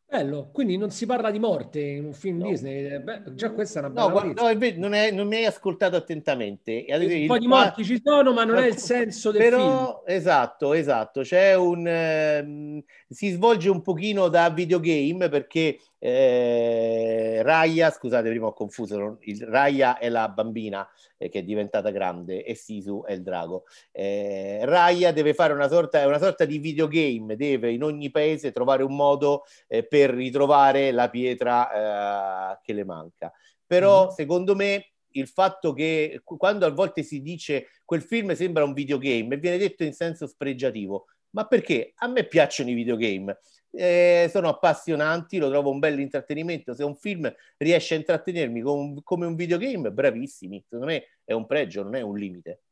Bello, 0.06 0.50
quindi 0.52 0.76
non 0.76 0.90
si 0.90 1.06
parla 1.06 1.30
di 1.32 1.40
morte 1.40 1.80
in 1.80 2.04
un 2.04 2.12
film 2.12 2.38
no. 2.38 2.48
Disney. 2.48 2.84
Eh, 2.84 3.00
beh, 3.00 3.34
già 3.34 3.50
questa 3.50 3.80
è 3.80 3.82
una 3.82 3.90
bella 3.90 4.22
no, 4.22 4.32
no 4.32 4.48
invece 4.48 4.78
non, 4.78 4.92
è, 4.92 5.10
non, 5.10 5.26
mi 5.26 5.36
hai 5.36 5.46
ascoltato 5.46 5.96
attentamente. 5.96 6.84
Un 6.88 7.26
po' 7.26 7.38
di 7.38 7.48
morti 7.48 7.84
ci 7.84 8.00
sono, 8.00 8.32
ma 8.32 8.44
non 8.44 8.58
è 8.58 8.66
il 8.66 8.76
senso 8.78 9.32
del 9.32 9.40
Però, 9.40 10.02
film. 10.04 10.16
Esatto, 10.16 10.72
esatto. 10.72 11.22
C'è 11.22 11.56
un... 11.56 11.84
Eh, 11.88 12.84
si 13.08 13.30
svolge 13.30 13.68
un 13.70 13.82
pochino 13.82 14.28
da 14.28 14.50
videogame 14.50 15.28
perché 15.28 15.80
eh, 16.06 17.40
Raya, 17.42 17.90
scusate, 17.90 18.28
prima 18.28 18.48
ho 18.48 18.52
confuso, 18.52 19.16
il, 19.22 19.40
Raya 19.46 19.96
è 19.96 20.10
la 20.10 20.28
bambina 20.28 20.86
eh, 21.16 21.30
che 21.30 21.38
è 21.38 21.42
diventata 21.42 21.88
grande 21.88 22.44
e 22.44 22.54
Sisu 22.54 23.04
è 23.06 23.14
il 23.14 23.22
drago. 23.22 23.64
Eh, 23.90 24.60
Raya 24.64 25.12
deve 25.12 25.32
fare 25.32 25.54
una 25.54 25.66
sorta, 25.66 26.06
una 26.06 26.18
sorta 26.18 26.44
di 26.44 26.58
videogame, 26.58 27.36
deve 27.36 27.72
in 27.72 27.82
ogni 27.82 28.10
paese 28.10 28.52
trovare 28.52 28.82
un 28.82 28.94
modo 28.94 29.44
eh, 29.66 29.86
per 29.86 30.10
ritrovare 30.10 30.90
la 30.90 31.08
pietra 31.08 32.52
eh, 32.52 32.58
che 32.62 32.74
le 32.74 32.84
manca. 32.84 33.32
Però 33.66 34.08
mm. 34.08 34.08
secondo 34.10 34.54
me 34.54 34.90
il 35.12 35.26
fatto 35.26 35.72
che 35.72 36.20
quando 36.22 36.66
a 36.66 36.70
volte 36.70 37.02
si 37.02 37.22
dice 37.22 37.68
quel 37.82 38.02
film 38.02 38.34
sembra 38.34 38.62
un 38.62 38.74
videogame, 38.74 39.38
viene 39.38 39.56
detto 39.56 39.84
in 39.84 39.94
senso 39.94 40.26
spregiativo, 40.26 41.06
ma 41.30 41.46
perché 41.46 41.94
a 41.96 42.08
me 42.08 42.24
piacciono 42.24 42.68
i 42.68 42.74
videogame 42.74 43.38
eh, 43.76 44.28
sono 44.30 44.48
appassionanti, 44.48 45.38
lo 45.38 45.50
trovo 45.50 45.70
un 45.70 45.78
bel 45.78 45.98
intrattenimento. 45.98 46.74
Se 46.74 46.84
un 46.84 46.94
film 46.96 47.32
riesce 47.56 47.94
a 47.94 47.98
intrattenermi 47.98 48.60
con, 48.60 49.02
come 49.02 49.26
un 49.26 49.34
videogame, 49.34 49.90
bravissimi. 49.90 50.62
Secondo 50.62 50.86
me 50.86 51.04
è 51.24 51.32
un 51.32 51.46
pregio, 51.46 51.82
non 51.82 51.94
è 51.94 52.00
un 52.00 52.16
limite. 52.16 52.62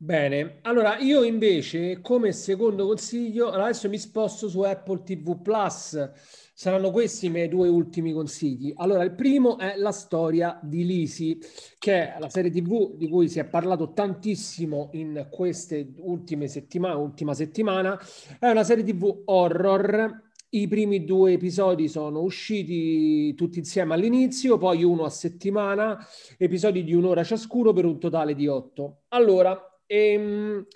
Bene, 0.00 0.60
allora 0.62 0.98
io 0.98 1.24
invece 1.24 2.00
come 2.00 2.32
secondo 2.32 2.86
consiglio, 2.86 3.50
adesso 3.50 3.88
mi 3.88 3.98
sposto 3.98 4.48
su 4.48 4.60
Apple 4.60 5.02
TV 5.02 5.42
Plus, 5.42 6.10
saranno 6.58 6.90
questi 6.90 7.26
i 7.26 7.30
miei 7.30 7.46
due 7.46 7.68
ultimi 7.68 8.12
consigli. 8.12 8.72
Allora, 8.78 9.04
il 9.04 9.14
primo 9.14 9.58
è 9.58 9.76
la 9.76 9.92
storia 9.92 10.58
di 10.60 10.84
Lisi, 10.84 11.38
che 11.78 12.14
è 12.14 12.18
la 12.18 12.28
serie 12.28 12.50
TV 12.50 12.96
di 12.96 13.08
cui 13.08 13.28
si 13.28 13.38
è 13.38 13.44
parlato 13.44 13.92
tantissimo 13.92 14.88
in 14.94 15.28
queste 15.30 15.92
ultime 15.98 16.48
settimane, 16.48 16.96
ultima 16.96 17.32
settimana, 17.32 17.96
è 18.40 18.48
una 18.48 18.64
serie 18.64 18.82
TV 18.82 19.22
horror 19.26 20.26
i 20.50 20.66
primi 20.66 21.04
due 21.04 21.34
episodi 21.34 21.86
sono 21.86 22.22
usciti 22.22 23.34
tutti 23.34 23.60
insieme 23.60 23.94
all'inizio, 23.94 24.58
poi 24.58 24.82
uno 24.82 25.04
a 25.04 25.10
settimana, 25.10 26.04
episodi 26.38 26.82
di 26.82 26.92
un'ora 26.92 27.22
ciascuno 27.22 27.72
per 27.72 27.84
un 27.84 28.00
totale 28.00 28.34
di 28.34 28.48
otto. 28.48 29.02
Allora, 29.10 29.62
Ehm, 29.90 30.66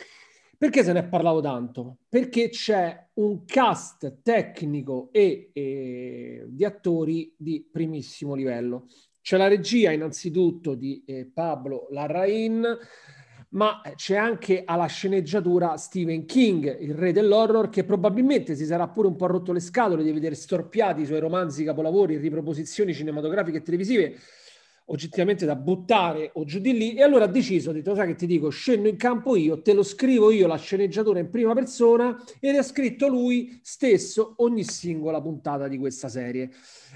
perché 0.62 0.85
se 0.85 0.92
ne 0.92 1.00
è 1.00 1.04
parlato 1.09 1.40
tanto? 1.40 1.97
Perché 2.09 2.49
c'è 2.49 3.09
un 3.14 3.45
cast 3.45 4.19
tecnico 4.23 5.09
e, 5.11 5.50
e 5.52 6.45
di 6.47 6.64
attori 6.64 7.35
di 7.37 7.69
primissimo 7.69 8.35
livello. 8.35 8.87
C'è 9.21 9.37
la 9.37 9.49
regia 9.49 9.90
innanzitutto 9.90 10.76
di 10.76 11.02
eh, 11.04 11.28
Pablo 11.35 11.88
Larrain, 11.90 12.78
ma 13.49 13.81
c'è 13.97 14.14
anche 14.14 14.62
alla 14.64 14.87
sceneggiatura 14.87 15.76
Stephen 15.76 16.26
King, 16.26 16.81
il 16.81 16.95
re 16.95 17.11
dell'horror, 17.11 17.69
che 17.69 17.83
probabilmente 17.83 18.54
si 18.54 18.64
sarà 18.64 18.87
pure 18.87 19.09
un 19.09 19.16
po' 19.16 19.26
rotto 19.26 19.50
le 19.50 19.59
scatole 19.59 20.04
di 20.04 20.12
vedere 20.12 20.37
storpiati 20.37 21.00
i 21.00 21.07
suoi 21.07 21.19
romanzi 21.19 21.64
capolavori, 21.64 22.19
riproposizioni 22.19 22.95
cinematografiche 22.95 23.59
e 23.59 23.62
televisive 23.62 24.16
oggettivamente 24.87 25.47
da 25.47 25.57
buttare 25.57 26.31
o 26.35 26.45
giù 26.45 26.59
di 26.59 26.77
lì 26.77 26.95
e 26.95 27.03
allora 27.03 27.25
ha 27.25 27.29
deciso, 27.29 27.71
ha 27.71 27.73
detto 27.73 27.95
sai 27.95 28.09
che 28.09 28.15
ti 28.15 28.27
dico, 28.27 28.49
scendo 28.51 28.89
in 28.89 28.97
campo 28.97 29.37
io, 29.37 29.62
te 29.62 29.73
lo 29.73 29.83
scrivo 29.83 30.31
io 30.31 30.47
la 30.47 30.57
sceneggiatura 30.57 31.19
in 31.19 31.31
prima 31.31 31.55
persona 31.55 32.23
ed 32.41 32.57
ha 32.57 32.62
scritto 32.62 33.09
lui 33.09 33.61
stesso 33.62 34.35
ogni 34.39 34.65
singola 34.65 35.21
puntata 35.21 35.69
di 35.69 35.79
questa 35.79 36.09
serie. 36.09 36.51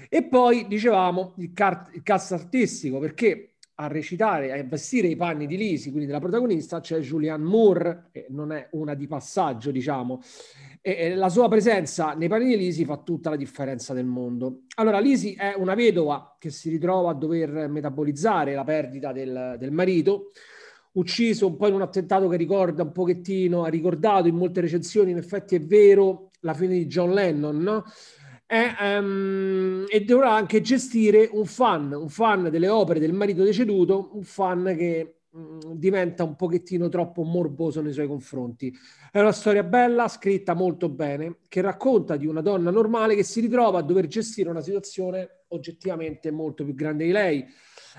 E 0.09 0.23
poi 0.23 0.67
dicevamo 0.67 1.33
il, 1.37 1.53
car- 1.53 1.89
il 1.93 2.03
cast 2.03 2.31
artistico 2.33 2.99
perché 2.99 3.56
a 3.79 3.87
recitare, 3.87 4.51
a 4.51 4.63
vestire 4.63 5.07
i 5.07 5.15
panni 5.15 5.45
di 5.45 5.55
Lisi, 5.55 5.89
quindi 5.89 6.07
della 6.07 6.19
protagonista, 6.19 6.79
c'è 6.79 6.99
Julianne 6.99 7.43
Moore, 7.43 8.09
che 8.11 8.25
non 8.29 8.51
è 8.51 8.69
una 8.71 8.95
di 8.95 9.05
passaggio, 9.05 9.69
diciamo, 9.69 10.21
e 10.81 11.15
la 11.15 11.29
sua 11.29 11.47
presenza 11.47 12.13
nei 12.13 12.27
panni 12.27 12.47
di 12.47 12.57
Lisi 12.57 12.85
fa 12.85 12.97
tutta 12.97 13.29
la 13.29 13.35
differenza 13.35 13.93
del 13.93 14.05
mondo. 14.05 14.61
Allora, 14.75 14.99
Lisi 14.99 15.33
è 15.33 15.53
una 15.55 15.75
vedova 15.75 16.37
che 16.39 16.49
si 16.49 16.69
ritrova 16.69 17.11
a 17.11 17.13
dover 17.13 17.69
metabolizzare 17.69 18.55
la 18.55 18.63
perdita 18.63 19.11
del, 19.11 19.57
del 19.59 19.71
marito, 19.71 20.31
ucciso 20.93 21.45
un 21.45 21.57
po' 21.57 21.67
in 21.67 21.75
un 21.75 21.81
attentato 21.81 22.27
che 22.27 22.37
ricorda 22.37 22.81
un 22.81 22.91
pochettino, 22.91 23.63
ha 23.63 23.69
ricordato 23.69 24.27
in 24.27 24.35
molte 24.35 24.61
recensioni, 24.61 25.11
in 25.11 25.17
effetti 25.17 25.55
è 25.55 25.61
vero, 25.61 26.31
la 26.41 26.55
fine 26.55 26.73
di 26.73 26.87
John 26.87 27.13
Lennon, 27.13 27.57
no? 27.57 27.83
E, 28.47 28.97
um, 28.97 29.85
e 29.89 30.05
dovrà 30.05 30.33
anche 30.33 30.61
gestire 30.61 31.29
un 31.31 31.45
fan, 31.45 31.91
un 31.91 32.07
fan 32.07 32.49
delle 32.49 32.69
opere 32.69 32.99
del 32.99 33.11
marito 33.13 33.43
deceduto, 33.43 34.11
un 34.13 34.23
fan 34.23 34.73
che 34.77 35.19
um, 35.31 35.73
diventa 35.73 36.23
un 36.23 36.35
pochettino 36.37 36.87
troppo 36.87 37.23
morboso 37.23 37.81
nei 37.81 37.91
suoi 37.91 38.07
confronti. 38.07 38.73
È 39.11 39.19
una 39.19 39.33
storia 39.33 39.63
bella, 39.63 40.07
scritta 40.07 40.53
molto 40.53 40.87
bene, 40.87 41.39
che 41.49 41.59
racconta 41.59 42.15
di 42.15 42.25
una 42.25 42.41
donna 42.41 42.71
normale 42.71 43.15
che 43.15 43.23
si 43.23 43.41
ritrova 43.41 43.79
a 43.79 43.83
dover 43.83 44.07
gestire 44.07 44.49
una 44.49 44.61
situazione 44.61 45.43
oggettivamente 45.49 46.31
molto 46.31 46.63
più 46.63 46.73
grande 46.73 47.03
di 47.05 47.11
lei. 47.11 47.45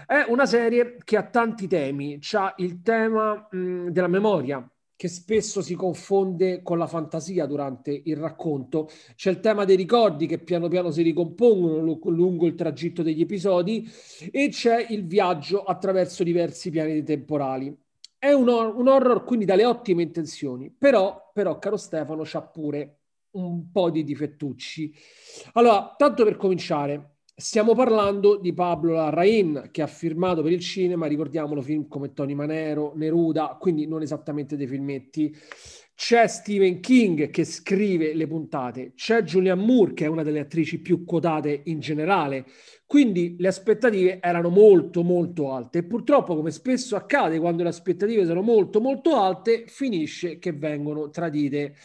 È 0.06 0.24
una 0.28 0.46
serie 0.46 0.96
che 1.04 1.16
ha 1.16 1.24
tanti 1.24 1.66
temi, 1.66 2.18
c'ha 2.20 2.54
il 2.58 2.80
tema 2.82 3.48
mh, 3.50 3.88
della 3.88 4.06
memoria, 4.06 4.66
che 4.98 5.06
spesso 5.06 5.62
si 5.62 5.76
confonde 5.76 6.60
con 6.60 6.76
la 6.76 6.88
fantasia 6.88 7.46
durante 7.46 8.02
il 8.06 8.16
racconto. 8.16 8.90
C'è 9.14 9.30
il 9.30 9.38
tema 9.38 9.64
dei 9.64 9.76
ricordi 9.76 10.26
che 10.26 10.40
piano 10.40 10.66
piano 10.66 10.90
si 10.90 11.02
ricompongono 11.02 12.00
lungo 12.06 12.46
il 12.46 12.56
tragitto 12.56 13.04
degli 13.04 13.20
episodi 13.20 13.88
e 14.32 14.48
c'è 14.48 14.86
il 14.88 15.06
viaggio 15.06 15.62
attraverso 15.62 16.24
diversi 16.24 16.70
piani 16.70 17.04
temporali. 17.04 17.72
È 18.18 18.32
un, 18.32 18.48
or- 18.48 18.74
un 18.74 18.88
horror 18.88 19.22
quindi 19.22 19.44
dalle 19.44 19.64
ottime 19.64 20.02
intenzioni, 20.02 20.68
però, 20.76 21.30
però 21.32 21.60
caro 21.60 21.76
Stefano, 21.76 22.22
c'ha 22.24 22.42
pure 22.42 23.02
un 23.32 23.70
po' 23.70 23.90
di 23.90 24.02
difettucci. 24.02 24.92
Allora, 25.52 25.94
tanto 25.96 26.24
per 26.24 26.36
cominciare, 26.36 27.17
Stiamo 27.40 27.72
parlando 27.76 28.36
di 28.36 28.52
Pablo 28.52 28.94
Larraín 28.94 29.68
che 29.70 29.80
ha 29.80 29.86
firmato 29.86 30.42
per 30.42 30.50
il 30.50 30.58
cinema, 30.58 31.06
ricordiamolo, 31.06 31.62
film 31.62 31.86
come 31.86 32.12
Tony 32.12 32.34
Manero, 32.34 32.94
Neruda, 32.96 33.56
quindi 33.60 33.86
non 33.86 34.02
esattamente 34.02 34.56
dei 34.56 34.66
filmetti. 34.66 35.32
C'è 35.94 36.26
Stephen 36.26 36.80
King 36.80 37.30
che 37.30 37.44
scrive 37.44 38.12
le 38.14 38.26
puntate, 38.26 38.92
c'è 38.96 39.22
Julianne 39.22 39.64
Moore 39.64 39.94
che 39.94 40.06
è 40.06 40.08
una 40.08 40.24
delle 40.24 40.40
attrici 40.40 40.80
più 40.80 41.04
quotate 41.04 41.62
in 41.66 41.78
generale, 41.78 42.44
quindi 42.86 43.36
le 43.38 43.46
aspettative 43.46 44.18
erano 44.20 44.48
molto 44.48 45.04
molto 45.04 45.52
alte 45.52 45.78
e 45.78 45.84
purtroppo 45.84 46.34
come 46.34 46.50
spesso 46.50 46.96
accade 46.96 47.38
quando 47.38 47.62
le 47.62 47.68
aspettative 47.68 48.26
sono 48.26 48.42
molto 48.42 48.80
molto 48.80 49.14
alte 49.14 49.62
finisce 49.68 50.40
che 50.40 50.52
vengono 50.52 51.08
tradite. 51.10 51.76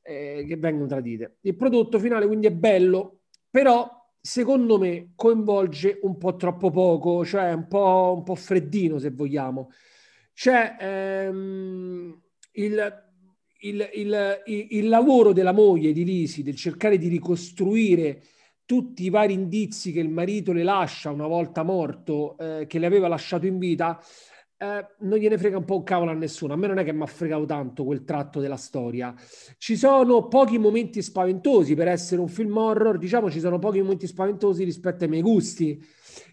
Eh, 0.00 0.46
che 0.48 0.56
vengono 0.56 0.86
tradite. 0.86 1.36
Il 1.42 1.54
prodotto 1.54 1.98
finale 1.98 2.26
quindi 2.26 2.46
è 2.46 2.52
bello, 2.52 3.24
però 3.50 3.95
secondo 4.26 4.76
me 4.76 5.12
coinvolge 5.14 6.00
un 6.02 6.18
po' 6.18 6.34
troppo 6.34 6.72
poco, 6.72 7.24
cioè 7.24 7.52
un 7.52 7.68
po', 7.68 8.12
un 8.16 8.24
po 8.24 8.34
freddino 8.34 8.98
se 8.98 9.10
vogliamo. 9.10 9.70
C'è 10.34 10.76
ehm, 10.80 12.20
il, 12.54 13.04
il, 13.60 13.88
il, 13.94 14.42
il, 14.70 14.88
lavoro 14.88 15.32
della 15.32 15.52
moglie 15.52 15.92
di 15.92 16.04
Lisi, 16.04 16.42
del 16.42 16.56
cercare 16.56 16.98
di 16.98 17.06
ricostruire 17.06 18.20
tutti 18.64 19.04
i 19.04 19.10
vari 19.10 19.32
indizi 19.32 19.92
che 19.92 20.00
il 20.00 20.10
marito 20.10 20.52
le 20.52 20.64
lascia 20.64 21.10
una 21.10 21.28
volta 21.28 21.62
morto, 21.62 22.36
eh, 22.36 22.66
che 22.66 22.80
le 22.80 22.86
aveva 22.86 23.06
lasciato 23.06 23.46
in 23.46 23.58
vita, 23.58 24.02
eh, 24.58 24.86
non 25.00 25.18
gliene 25.18 25.36
frega 25.36 25.58
un 25.58 25.64
po' 25.64 25.76
un 25.76 25.82
cavolo 25.82 26.10
a 26.10 26.14
nessuno. 26.14 26.52
A 26.52 26.56
me 26.56 26.66
non 26.66 26.78
è 26.78 26.84
che 26.84 26.92
mi 26.92 27.02
ha 27.02 27.06
fregato 27.06 27.44
tanto 27.44 27.84
quel 27.84 28.04
tratto 28.04 28.40
della 28.40 28.56
storia. 28.56 29.14
Ci 29.58 29.76
sono 29.76 30.28
pochi 30.28 30.58
momenti 30.58 31.02
spaventosi 31.02 31.74
per 31.74 31.88
essere 31.88 32.20
un 32.20 32.28
film 32.28 32.56
horror, 32.56 32.98
diciamo 32.98 33.30
ci 33.30 33.40
sono 33.40 33.58
pochi 33.58 33.80
momenti 33.80 34.06
spaventosi 34.06 34.64
rispetto 34.64 35.04
ai 35.04 35.10
miei 35.10 35.22
gusti. 35.22 35.84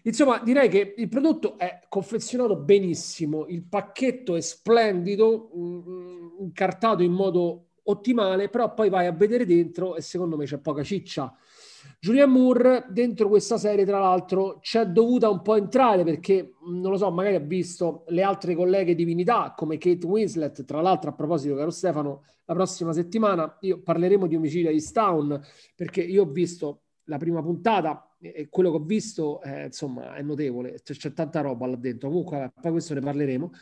Insomma, 0.04 0.40
direi 0.42 0.68
che 0.68 0.94
il 0.96 1.08
prodotto 1.08 1.58
è 1.58 1.80
confezionato 1.88 2.56
benissimo, 2.56 3.46
il 3.48 3.64
pacchetto 3.64 4.34
è 4.34 4.40
splendido, 4.40 5.50
mm, 5.54 6.40
incartato 6.40 7.02
in 7.02 7.12
modo 7.12 7.66
ottimale, 7.84 8.48
però 8.48 8.72
poi 8.72 8.88
vai 8.88 9.06
a 9.06 9.12
vedere 9.12 9.44
dentro 9.44 9.96
e 9.96 10.00
secondo 10.00 10.36
me 10.36 10.46
c'è 10.46 10.58
poca 10.58 10.82
ciccia. 10.82 11.34
Julian 12.04 12.28
Moore 12.28 12.84
dentro 12.90 13.30
questa 13.30 13.56
serie, 13.56 13.86
tra 13.86 13.98
l'altro, 13.98 14.58
c'è 14.60 14.84
dovuta 14.84 15.30
un 15.30 15.40
po' 15.40 15.54
entrare 15.54 16.04
perché, 16.04 16.52
non 16.66 16.90
lo 16.90 16.98
so, 16.98 17.10
magari 17.10 17.36
ha 17.36 17.40
visto 17.40 18.04
le 18.08 18.22
altre 18.22 18.54
colleghe 18.54 18.94
divinità 18.94 19.54
come 19.56 19.78
Kate 19.78 20.04
Winslet. 20.04 20.66
Tra 20.66 20.82
l'altro, 20.82 21.08
a 21.08 21.14
proposito, 21.14 21.54
caro 21.54 21.70
Stefano, 21.70 22.24
la 22.44 22.52
prossima 22.52 22.92
settimana 22.92 23.56
io 23.60 23.80
parleremo 23.80 24.26
di 24.26 24.36
omicidio 24.36 24.68
a 24.68 24.72
East 24.72 24.92
Town 24.92 25.40
perché 25.74 26.02
io 26.02 26.24
ho 26.24 26.26
visto 26.26 26.82
la 27.04 27.16
prima 27.16 27.40
puntata 27.40 28.13
quello 28.48 28.70
che 28.70 28.76
ho 28.76 28.80
visto 28.80 29.42
eh, 29.42 29.64
insomma 29.64 30.14
è 30.14 30.22
notevole. 30.22 30.80
C'è, 30.82 30.94
c'è, 30.94 31.12
tanta 31.12 31.40
roba 31.40 31.66
là 31.66 31.76
dentro. 31.76 32.08
Comunque 32.08 32.52
poi 32.60 32.72
questo 32.72 32.94
ne 32.94 33.00
parleremo. 33.00 33.52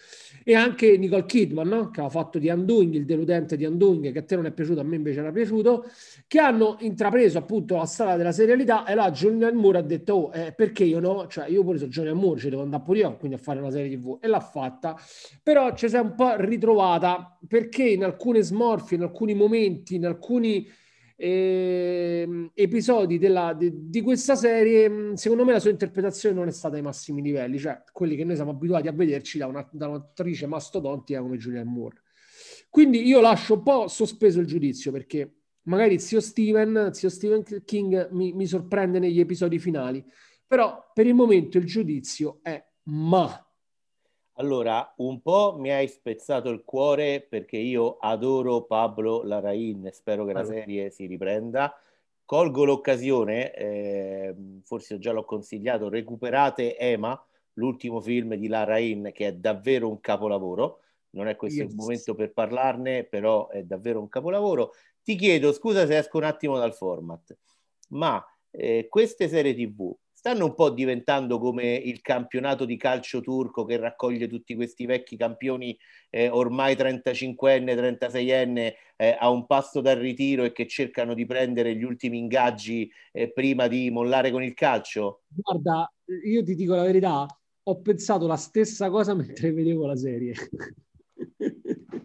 E 0.45 0.55
anche 0.55 0.97
Nicole 0.97 1.25
Kidman 1.25 1.69
no? 1.69 1.91
che 1.91 2.01
ha 2.01 2.09
fatto 2.09 2.39
di 2.39 2.49
Undoing 2.49 2.95
il 2.95 3.05
deludente 3.05 3.57
di 3.57 3.65
Undoing 3.65 4.13
che 4.13 4.19
a 4.19 4.23
te 4.23 4.37
non 4.37 4.47
è 4.47 4.53
piaciuto 4.53 4.81
a 4.81 4.85
me 4.85 4.97
invece 4.97 5.21
era 5.21 5.31
piaciuto 5.31 5.87
che 6.27 6.39
hanno 6.39 6.77
intrapreso 6.81 7.39
appunto 7.39 7.77
la 7.77 7.87
strada 7.87 8.17
della 8.17 8.33
serialità 8.33 8.85
e 8.85 8.95
là 8.95 9.11
Julian 9.11 9.55
Moore 9.55 9.79
ha 9.79 9.83
detto 9.83 10.15
oh 10.15 10.33
eh, 10.33 10.53
perché 10.53 10.85
io 10.85 11.01
no? 11.01 11.27
Cioè 11.27 11.49
io 11.49 11.63
pure 11.63 11.79
sono 11.79 11.91
Julian 11.91 12.17
Moore 12.17 12.41
ci 12.41 12.51
devo 12.51 12.63
andare 12.63 12.83
pure 12.83 12.99
io 12.99 13.17
quindi 13.17 13.37
a 13.37 13.41
fare 13.41 13.61
una 13.61 13.71
serie 13.71 13.97
tv 13.97 14.19
e 14.21 14.29
l'ha 14.29 14.41
fatta. 14.41 14.97
Però 15.43 15.75
ci 15.75 15.89
si 15.89 15.97
è 15.97 16.01
un 16.01 16.15
po' 16.15 16.35
ritrovata 16.37 17.39
perché 17.47 17.85
in 17.85 18.05
alcune 18.05 18.43
smorfie 18.43 18.97
in 18.97 19.03
alcuni 19.03 19.35
momenti 19.35 19.95
in 19.95 20.07
alcuni 20.07 20.67
eh, 21.25 22.51
episodi 22.53 23.17
della, 23.17 23.55
di, 23.55 23.89
di, 23.89 24.01
questa 24.01 24.35
serie, 24.35 24.89
mm, 24.89 25.13
secondo 25.13 25.45
me 25.45 25.53
la 25.53 25.61
sua 25.61 25.71
interpretazione 25.71 26.35
non 26.35 26.49
è 26.49 26.51
stata 26.51 26.75
ai 26.75 26.83
massimi 26.83 27.23
livelli, 27.23 27.61
cioè 27.61 27.81
quelli 27.93 28.17
che 28.17 28.25
noi 28.25 28.35
siamo 28.35 28.51
abituati 28.51 28.89
a 28.89 28.93
vederci 28.93 29.39
da, 29.39 29.47
una, 29.47 29.69
da 29.71 29.87
un'attrice 29.87 30.49
mastodontica 30.49 31.21
come 31.21 31.37
Julianne 31.37 31.71
Moore. 31.71 32.03
Quindi 32.69 33.07
io 33.07 33.21
lascio 33.21 33.55
un 33.55 33.63
po' 33.63 33.87
sospeso 33.87 34.41
il 34.41 34.47
giudizio 34.47 34.91
perché 34.91 35.33
magari 35.67 36.01
zio 36.01 36.21
Steven, 36.21 36.93
zio 36.93 37.09
Stephen 37.09 37.45
King 37.65 38.09
mi, 38.11 38.33
mi 38.33 38.47
sorprende 38.47 38.99
negli 38.99 39.21
episodi 39.21 39.61
finali, 39.61 40.05
però 40.45 40.91
per 40.93 41.07
il 41.07 41.15
momento 41.15 41.57
il 41.57 41.67
giudizio 41.67 42.41
è 42.43 42.61
ma 42.87 43.47
allora, 44.43 44.93
un 44.97 45.23
po' 45.23 45.55
mi 45.57 45.71
hai 45.71 45.87
spezzato 45.87 46.51
il 46.51 46.65
cuore 46.65 47.21
perché 47.21 47.57
io 47.57 47.97
adoro 47.99 48.65
Pablo 48.65 49.23
Larraín, 49.23 49.89
spero 49.93 50.25
che 50.25 50.33
la 50.33 50.45
serie 50.45 50.91
si 50.91 51.07
riprenda. 51.07 51.73
Colgo 52.25 52.65
l'occasione, 52.65 53.55
eh, 53.55 54.35
forse 54.65 54.99
già 54.99 55.13
l'ho 55.13 55.25
consigliato, 55.25 55.89
recuperate 55.89 56.77
Ema, 56.77 57.21
l'ultimo 57.55 58.01
film 58.01 58.35
di 58.35 58.49
Larraín 58.49 59.11
che 59.13 59.29
è 59.29 59.33
davvero 59.35 59.89
un 59.89 60.01
capolavoro. 60.01 60.81
Non 61.11 61.29
è 61.29 61.37
questo 61.37 61.63
yes. 61.63 61.71
il 61.71 61.77
momento 61.77 62.15
per 62.15 62.33
parlarne, 62.33 63.05
però 63.05 63.49
è 63.49 63.63
davvero 63.63 64.01
un 64.01 64.09
capolavoro. 64.09 64.73
Ti 65.03 65.15
chiedo, 65.15 65.53
scusa 65.53 65.87
se 65.87 65.99
esco 65.99 66.17
un 66.17 66.25
attimo 66.25 66.59
dal 66.59 66.75
format, 66.75 67.37
ma 67.91 68.25
eh, 68.51 68.87
queste 68.89 69.29
serie 69.29 69.55
TV 69.55 69.95
stanno 70.23 70.45
un 70.45 70.55
po' 70.55 70.71
diventando 70.71 71.41
come 71.41 71.75
il 71.75 72.01
campionato 72.01 72.65
di 72.65 72.77
calcio 72.77 73.21
turco 73.21 73.65
che 73.65 73.77
raccoglie 73.77 74.29
tutti 74.29 74.55
questi 74.55 74.87
vecchi 74.87 75.17
campioni 75.17 75.77
eh, 76.11 76.29
ormai 76.29 76.77
35enne, 76.77 77.97
36enne 77.99 78.73
eh, 78.95 79.17
a 79.19 79.29
un 79.31 79.47
passo 79.47 79.81
dal 79.81 79.97
ritiro 79.97 80.45
e 80.45 80.53
che 80.53 80.69
cercano 80.69 81.15
di 81.15 81.27
prendere 81.27 81.75
gli 81.75 81.83
ultimi 81.83 82.19
ingaggi 82.19 82.89
eh, 83.11 83.33
prima 83.33 83.67
di 83.67 83.91
mollare 83.91 84.31
con 84.31 84.45
il 84.45 84.55
calcio? 84.55 85.23
Guarda, 85.27 85.93
io 86.25 86.45
ti 86.45 86.55
dico 86.55 86.77
la 86.77 86.85
verità, 86.85 87.27
ho 87.65 87.81
pensato 87.81 88.29
la 88.29 88.37
stessa 88.37 88.91
cosa 88.91 89.15
mentre 89.19 89.51
vedevo 89.51 89.87
la 89.87 89.97
serie. 89.97 90.35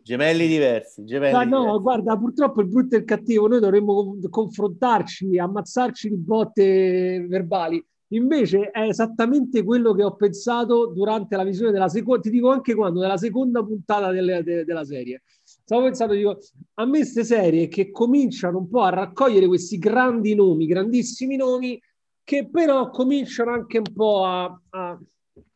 Gemelli 0.01 0.47
diversi. 0.47 1.05
Gemelli 1.05 1.33
Ma 1.33 1.43
no, 1.43 1.59
diversi. 1.59 1.81
guarda, 1.81 2.17
purtroppo 2.17 2.61
il 2.61 2.67
brutto 2.67 2.95
e 2.95 2.99
il 2.99 3.05
cattivo, 3.05 3.47
noi 3.47 3.59
dovremmo 3.59 4.17
confrontarci, 4.27 5.37
ammazzarci 5.37 6.09
di 6.09 6.17
botte 6.17 7.23
verbali 7.29 7.85
Invece 8.11 8.71
è 8.71 8.83
esattamente 8.83 9.63
quello 9.63 9.93
che 9.93 10.03
ho 10.03 10.15
pensato 10.15 10.87
durante 10.87 11.35
la 11.35 11.43
visione 11.43 11.71
della 11.71 11.89
seconda, 11.89 12.21
ti 12.21 12.29
dico 12.29 12.49
anche 12.49 12.73
quando, 12.73 13.01
della 13.01 13.17
seconda 13.17 13.63
puntata 13.63 14.11
delle, 14.11 14.43
de, 14.43 14.63
della 14.63 14.85
serie. 14.85 15.23
Stavo 15.43 15.83
pensando, 15.83 16.13
dico, 16.13 16.37
a 16.75 16.85
me 16.85 16.99
queste 16.99 17.25
serie 17.25 17.67
che 17.67 17.91
cominciano 17.91 18.59
un 18.59 18.69
po' 18.69 18.81
a 18.81 18.89
raccogliere 18.89 19.47
questi 19.47 19.77
grandi 19.77 20.35
nomi, 20.35 20.67
grandissimi 20.67 21.35
nomi, 21.35 21.81
che 22.23 22.49
però 22.49 22.89
cominciano 22.89 23.51
anche 23.51 23.77
un 23.77 23.93
po' 23.93 24.23
a, 24.23 24.61
a, 24.69 24.99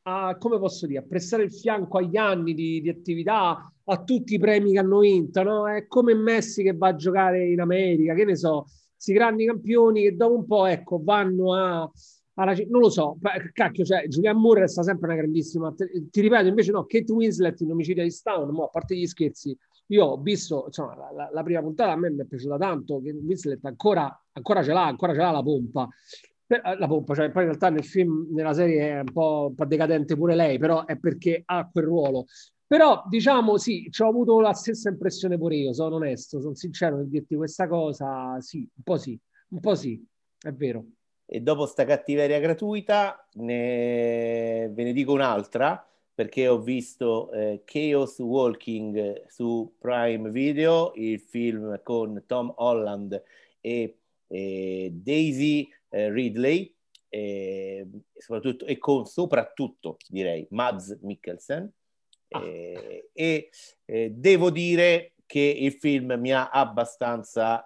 a 0.03 0.37
come 0.37 0.59
posso 0.59 0.87
dire, 0.87 0.99
a 0.99 1.05
prestare 1.07 1.43
il 1.43 1.53
fianco 1.53 1.99
agli 1.99 2.17
anni 2.17 2.53
di, 2.53 2.81
di, 2.81 2.89
attività, 2.89 3.71
a 3.83 4.03
tutti 4.03 4.33
i 4.35 4.39
premi 4.39 4.73
che 4.73 4.79
hanno 4.79 4.99
vinto, 4.99 5.43
no? 5.43 5.69
È 5.69 5.87
come 5.87 6.13
Messi 6.15 6.63
che 6.63 6.73
va 6.73 6.89
a 6.89 6.95
giocare 6.95 7.47
in 7.47 7.61
America, 7.61 8.13
che 8.13 8.25
ne 8.25 8.35
so, 8.35 8.65
questi 8.93 9.13
grandi 9.13 9.45
campioni 9.45 10.03
che 10.03 10.15
dopo 10.15 10.35
un 10.35 10.45
po', 10.45 10.65
ecco, 10.65 11.01
vanno 11.01 11.53
a 11.55 11.89
non 12.45 12.81
lo 12.81 12.89
so, 12.89 13.17
cacchio, 13.53 13.83
cioè, 13.83 14.07
Julian 14.07 14.37
Moore 14.37 14.61
resta 14.61 14.83
sempre 14.83 15.07
una 15.07 15.17
grandissima. 15.17 15.73
Ti 15.73 16.21
ripeto, 16.21 16.47
invece, 16.47 16.71
no, 16.71 16.85
Kate 16.85 17.11
Winslet 17.11 17.59
in 17.61 17.71
Omicidio 17.71 18.03
di 18.03 18.11
Stown, 18.11 18.49
mo, 18.51 18.65
a 18.65 18.69
parte 18.69 18.95
gli 18.95 19.05
scherzi, 19.05 19.57
io 19.87 20.05
ho 20.05 20.21
visto 20.21 20.65
insomma, 20.67 20.95
la, 20.95 21.11
la, 21.11 21.29
la, 21.31 21.43
prima 21.43 21.61
puntata, 21.61 21.91
a 21.91 21.95
me 21.97 22.09
mi 22.09 22.21
è 22.21 22.25
piaciuta 22.25 22.57
tanto. 22.57 23.01
Kate 23.01 23.17
Winslet 23.17 23.63
ancora, 23.65 24.23
ancora 24.31 24.63
ce 24.63 24.73
l'ha, 24.73 24.85
ancora 24.85 25.13
ce 25.13 25.19
l'ha 25.19 25.31
la 25.31 25.43
pompa. 25.43 25.87
Per, 26.45 26.61
la 26.77 26.87
pompa, 26.87 27.13
cioè, 27.13 27.31
poi 27.31 27.43
in 27.43 27.49
realtà 27.49 27.69
nel 27.69 27.85
film, 27.85 28.27
nella 28.33 28.53
serie 28.53 28.89
è 28.89 28.99
un 28.99 29.11
po', 29.11 29.47
un 29.49 29.55
po' 29.55 29.65
decadente 29.65 30.15
pure 30.15 30.35
lei, 30.35 30.57
però 30.57 30.85
è 30.85 30.97
perché 30.97 31.41
ha 31.45 31.69
quel 31.71 31.85
ruolo. 31.85 32.25
Però 32.71 33.03
diciamo 33.09 33.57
sì, 33.57 33.89
ci 33.91 34.01
ho 34.01 34.07
avuto 34.07 34.39
la 34.39 34.53
stessa 34.53 34.87
impressione 34.89 35.37
pure 35.37 35.57
io, 35.57 35.73
sono 35.73 35.95
onesto, 35.95 36.39
sono 36.39 36.55
sincero 36.55 36.95
nel 36.95 37.09
dirti 37.09 37.35
questa 37.35 37.67
cosa, 37.67 38.39
sì, 38.39 38.59
un 38.59 38.83
po' 38.83 38.97
sì, 38.97 39.19
un 39.49 39.59
po' 39.59 39.75
sì, 39.75 40.01
è 40.39 40.53
vero. 40.53 40.85
E 41.33 41.39
dopo 41.39 41.65
sta 41.65 41.85
cattiveria 41.85 42.41
gratuita 42.41 43.25
ne... 43.35 44.69
ve 44.69 44.83
ne 44.83 44.91
dico 44.91 45.13
un'altra 45.13 45.81
perché 46.13 46.49
ho 46.49 46.59
visto 46.59 47.31
eh, 47.31 47.61
Chaos 47.63 48.19
Walking 48.19 49.27
su 49.27 49.73
Prime 49.79 50.29
Video, 50.29 50.91
il 50.95 51.21
film 51.21 51.79
con 51.83 52.21
Tom 52.27 52.53
Holland 52.57 53.23
e, 53.61 53.97
e 54.27 54.91
Daisy 54.93 55.69
eh, 55.87 56.11
Ridley, 56.11 56.75
e, 57.07 57.87
soprattutto, 58.17 58.65
e 58.65 58.77
con 58.77 59.05
soprattutto 59.05 59.95
direi 60.09 60.45
Mads 60.49 60.99
Mikkelsen. 61.01 61.71
Ah. 62.31 62.43
Eh, 62.45 63.09
e 63.13 63.49
eh, 63.85 64.11
devo 64.13 64.49
dire 64.49 65.13
che 65.31 65.39
il 65.39 65.71
film 65.71 66.15
mi 66.19 66.33
ha 66.33 66.49
abbastanza 66.49 67.63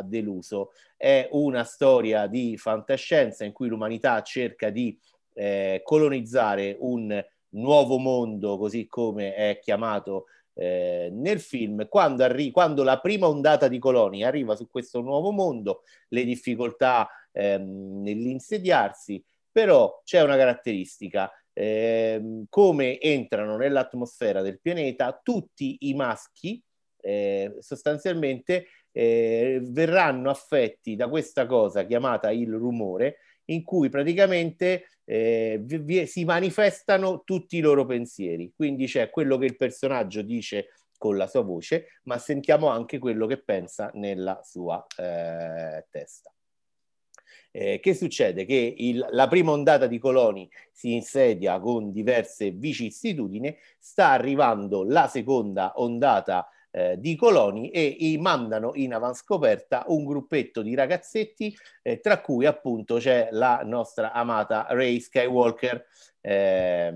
uh, 0.00 0.02
deluso. 0.02 0.72
È 0.96 1.28
una 1.30 1.62
storia 1.62 2.26
di 2.26 2.56
fantascienza 2.56 3.44
in 3.44 3.52
cui 3.52 3.68
l'umanità 3.68 4.20
cerca 4.22 4.70
di 4.70 4.98
eh, 5.34 5.80
colonizzare 5.84 6.76
un 6.80 7.24
nuovo 7.50 7.98
mondo, 7.98 8.58
così 8.58 8.88
come 8.88 9.32
è 9.32 9.60
chiamato 9.62 10.24
eh, 10.54 11.08
nel 11.12 11.38
film. 11.38 11.86
Quando, 11.86 12.24
arri- 12.24 12.50
quando 12.50 12.82
la 12.82 12.98
prima 12.98 13.28
ondata 13.28 13.68
di 13.68 13.78
coloni 13.78 14.24
arriva 14.24 14.56
su 14.56 14.68
questo 14.68 15.00
nuovo 15.00 15.30
mondo, 15.30 15.84
le 16.08 16.24
difficoltà 16.24 17.08
ehm, 17.30 18.02
nell'insediarsi, 18.02 19.24
però 19.52 20.00
c'è 20.02 20.20
una 20.20 20.36
caratteristica. 20.36 21.30
Eh, 21.52 22.44
come 22.48 23.00
entrano 23.00 23.56
nell'atmosfera 23.56 24.42
del 24.42 24.60
pianeta 24.60 25.20
tutti 25.22 25.76
i 25.82 25.94
maschi 25.94 26.60
eh, 27.00 27.56
sostanzialmente 27.60 28.66
eh, 28.92 29.60
verranno 29.62 30.30
affetti 30.30 30.96
da 30.96 31.08
questa 31.08 31.46
cosa 31.46 31.84
chiamata 31.86 32.30
il 32.30 32.52
rumore, 32.52 33.18
in 33.46 33.62
cui 33.62 33.88
praticamente 33.88 34.86
eh, 35.04 35.60
vi, 35.62 36.06
si 36.06 36.24
manifestano 36.24 37.22
tutti 37.24 37.56
i 37.56 37.60
loro 37.60 37.86
pensieri. 37.86 38.52
Quindi 38.54 38.86
c'è 38.86 39.10
quello 39.10 39.38
che 39.38 39.46
il 39.46 39.56
personaggio 39.56 40.22
dice 40.22 40.68
con 40.98 41.16
la 41.16 41.26
sua 41.26 41.42
voce, 41.42 42.00
ma 42.04 42.18
sentiamo 42.18 42.68
anche 42.68 42.98
quello 42.98 43.26
che 43.26 43.42
pensa 43.42 43.90
nella 43.94 44.40
sua 44.42 44.84
eh, 44.96 45.86
testa. 45.88 46.32
Eh, 47.50 47.80
che 47.80 47.94
succede? 47.94 48.44
Che 48.44 48.74
il, 48.76 49.06
la 49.10 49.28
prima 49.28 49.52
ondata 49.52 49.86
di 49.86 49.98
coloni 49.98 50.48
si 50.72 50.92
insedia 50.92 51.58
con 51.60 51.92
diverse 51.92 52.50
vicissitudini, 52.50 53.56
sta 53.78 54.10
arrivando 54.10 54.84
la 54.84 55.08
seconda 55.08 55.72
ondata 55.76 56.46
eh, 56.70 56.98
di 56.98 57.16
coloni 57.16 57.70
e 57.70 57.84
i 57.84 58.18
mandano 58.18 58.72
in 58.74 58.94
avanscoperta 58.94 59.84
un 59.88 60.04
gruppetto 60.04 60.62
di 60.62 60.74
ragazzetti, 60.74 61.56
eh, 61.82 62.00
tra 62.00 62.20
cui 62.20 62.46
appunto 62.46 62.96
c'è 62.96 63.28
la 63.32 63.62
nostra 63.64 64.12
amata 64.12 64.66
Ray 64.68 65.00
Skywalker. 65.00 65.86
Eh, 66.20 66.94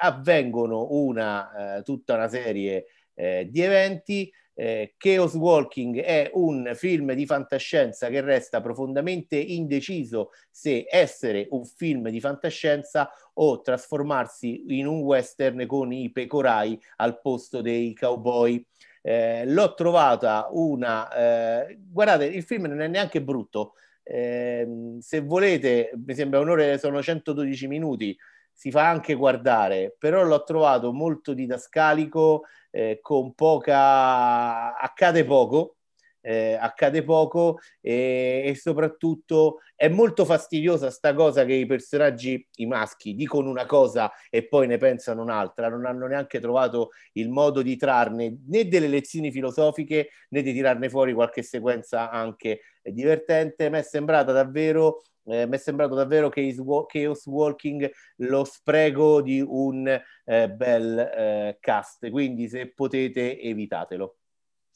avvengono 0.00 0.88
una, 0.90 1.78
eh, 1.78 1.82
tutta 1.82 2.14
una 2.14 2.28
serie 2.28 2.86
eh, 3.14 3.48
di 3.50 3.60
eventi. 3.60 4.32
Eh, 4.54 4.94
Chaos 4.96 5.34
Walking 5.34 6.00
è 6.00 6.32
un 6.34 6.72
film 6.74 7.12
di 7.12 7.26
fantascienza 7.26 8.08
che 8.08 8.20
resta 8.20 8.60
profondamente 8.60 9.36
indeciso 9.36 10.30
se 10.50 10.84
essere 10.90 11.46
un 11.50 11.64
film 11.64 12.08
di 12.08 12.18
fantascienza 12.18 13.08
o 13.34 13.60
trasformarsi 13.60 14.76
in 14.76 14.88
un 14.88 15.02
western 15.02 15.64
con 15.66 15.92
i 15.92 16.10
pecorai 16.10 16.80
al 16.96 17.20
posto 17.20 17.60
dei 17.60 17.94
cowboy. 17.94 18.64
Eh, 19.02 19.44
l'ho 19.46 19.74
trovata 19.74 20.48
una... 20.50 21.10
Eh, 21.66 21.78
guardate, 21.90 22.26
il 22.26 22.42
film 22.42 22.66
non 22.66 22.80
è 22.80 22.88
neanche 22.88 23.22
brutto. 23.22 23.74
Eh, 24.02 24.96
se 25.00 25.20
volete, 25.20 25.92
mi 26.06 26.14
sembra 26.14 26.40
un'ora, 26.40 26.78
sono 26.78 27.02
112 27.02 27.66
minuti, 27.66 28.16
si 28.52 28.70
fa 28.70 28.88
anche 28.88 29.14
guardare, 29.14 29.94
però 29.98 30.22
l'ho 30.24 30.42
trovato 30.44 30.92
molto 30.92 31.32
didascalico, 31.34 32.44
eh, 32.70 32.98
con 33.00 33.34
poca... 33.34 34.76
accade 34.78 35.24
poco, 35.24 35.77
eh, 36.28 36.58
accade 36.60 37.02
poco 37.04 37.58
e, 37.80 38.42
e, 38.44 38.54
soprattutto 38.54 39.60
è 39.74 39.88
molto 39.88 40.26
fastidiosa 40.26 40.90
sta 40.90 41.14
cosa 41.14 41.46
che 41.46 41.54
i 41.54 41.64
personaggi, 41.64 42.46
i 42.56 42.66
maschi, 42.66 43.14
dicono 43.14 43.48
una 43.48 43.64
cosa 43.64 44.12
e 44.28 44.46
poi 44.46 44.66
ne 44.66 44.76
pensano 44.76 45.22
un'altra, 45.22 45.70
non 45.70 45.86
hanno 45.86 46.06
neanche 46.06 46.38
trovato 46.38 46.90
il 47.12 47.30
modo 47.30 47.62
di 47.62 47.76
trarne 47.76 48.40
né 48.46 48.68
delle 48.68 48.88
lezioni 48.88 49.32
filosofiche 49.32 50.10
né 50.28 50.42
di 50.42 50.52
tirarne 50.52 50.90
fuori 50.90 51.14
qualche 51.14 51.42
sequenza 51.42 52.10
anche 52.10 52.60
divertente. 52.82 53.70
Mi 53.70 53.78
è 53.78 53.82
sembrata 53.82 54.32
davvero 54.32 55.02
eh, 55.24 55.46
mi 55.46 55.56
è 55.56 55.58
sembrato 55.58 55.94
davvero 55.94 56.30
che 56.30 56.54
Chaos 56.86 57.26
Walking 57.26 57.90
lo 58.16 58.44
spreco 58.44 59.20
di 59.20 59.44
un 59.46 59.86
eh, 59.86 60.50
bel 60.50 60.98
eh, 60.98 61.56
cast, 61.60 62.08
quindi 62.10 62.48
se 62.48 62.72
potete 62.72 63.38
evitatelo. 63.38 64.16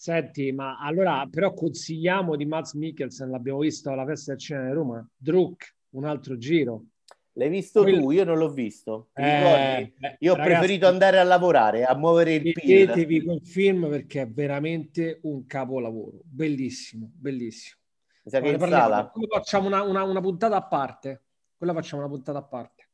Senti, 0.03 0.51
ma 0.51 0.79
allora 0.81 1.29
però 1.31 1.55
consigliamo 1.55 2.35
di 2.35 2.45
Mats 2.45 2.73
Mikkelsen, 2.73 3.31
l'abbiamo 3.31 3.61
visto 3.61 3.89
alla 3.89 4.05
festa 4.05 4.33
del 4.33 4.41
cinema 4.41 4.67
di 4.67 4.73
Roma, 4.73 5.09
Druk, 5.17 5.77
un 5.91 6.07
altro 6.07 6.37
giro. 6.39 6.87
L'hai 7.35 7.49
visto 7.49 7.83
Quello... 7.83 8.01
tu? 8.01 8.11
Io 8.11 8.25
non 8.25 8.37
l'ho 8.37 8.51
visto. 8.51 9.11
Eh, 9.15 9.95
Io 10.19 10.33
ho 10.33 10.35
ragazzi, 10.35 10.57
preferito 10.57 10.89
andare 10.89 11.21
a 11.21 11.23
lavorare, 11.23 11.85
a 11.85 11.95
muovere 11.95 12.35
il 12.35 12.53
piede. 12.53 12.87
Vedetevi 12.87 13.23
quel 13.23 13.47
film 13.47 13.89
perché 13.89 14.23
è 14.23 14.29
veramente 14.29 15.21
un 15.23 15.47
capolavoro. 15.47 16.19
Bellissimo, 16.25 17.09
bellissimo. 17.15 17.81
Mi 18.25 18.31
sa 18.33 18.41
che 18.41 18.59
sala. 18.59 19.13
facciamo 19.29 19.69
una, 19.69 19.83
una, 19.83 20.03
una, 20.03 20.21
puntata 20.21 20.57
a 20.57 20.67
parte. 20.67 21.23
Quella 21.57 21.75
facciamo 21.75 22.03
una 22.03 22.11
puntata 22.11 22.39
a 22.39 22.43
parte. 22.43 22.89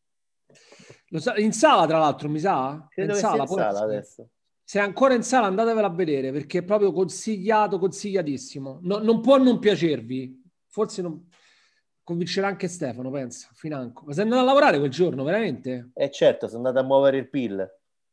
Sa, 1.12 1.38
in 1.38 1.54
sala, 1.54 1.86
tra 1.86 1.96
l'altro, 2.00 2.28
mi 2.28 2.38
sa? 2.38 2.86
Credo 2.90 3.14
in 3.14 3.18
sala, 3.18 3.42
in 3.44 3.48
sala 3.48 3.80
adesso. 3.80 4.28
Se 4.70 4.78
è 4.78 4.82
ancora 4.82 5.14
in 5.14 5.22
sala 5.22 5.46
andatevela 5.46 5.86
a 5.86 5.90
vedere 5.90 6.30
perché 6.30 6.58
è 6.58 6.62
proprio 6.62 6.92
consigliato, 6.92 7.78
consigliatissimo. 7.78 8.80
No, 8.82 8.98
non 8.98 9.22
può 9.22 9.38
non 9.38 9.58
piacervi. 9.58 10.42
Forse 10.66 11.00
non 11.00 11.26
convincerà 12.02 12.48
anche 12.48 12.68
Stefano, 12.68 13.10
pensa, 13.10 13.48
Financo. 13.54 14.04
Ma 14.04 14.12
sei 14.12 14.24
andato 14.24 14.42
a 14.42 14.44
lavorare 14.44 14.78
quel 14.78 14.90
giorno, 14.90 15.24
veramente? 15.24 15.92
Eh 15.94 16.10
certo, 16.10 16.48
sono 16.48 16.66
andato 16.66 16.84
a 16.84 16.86
muovere 16.86 17.16
il 17.16 17.30
PIL. 17.30 17.66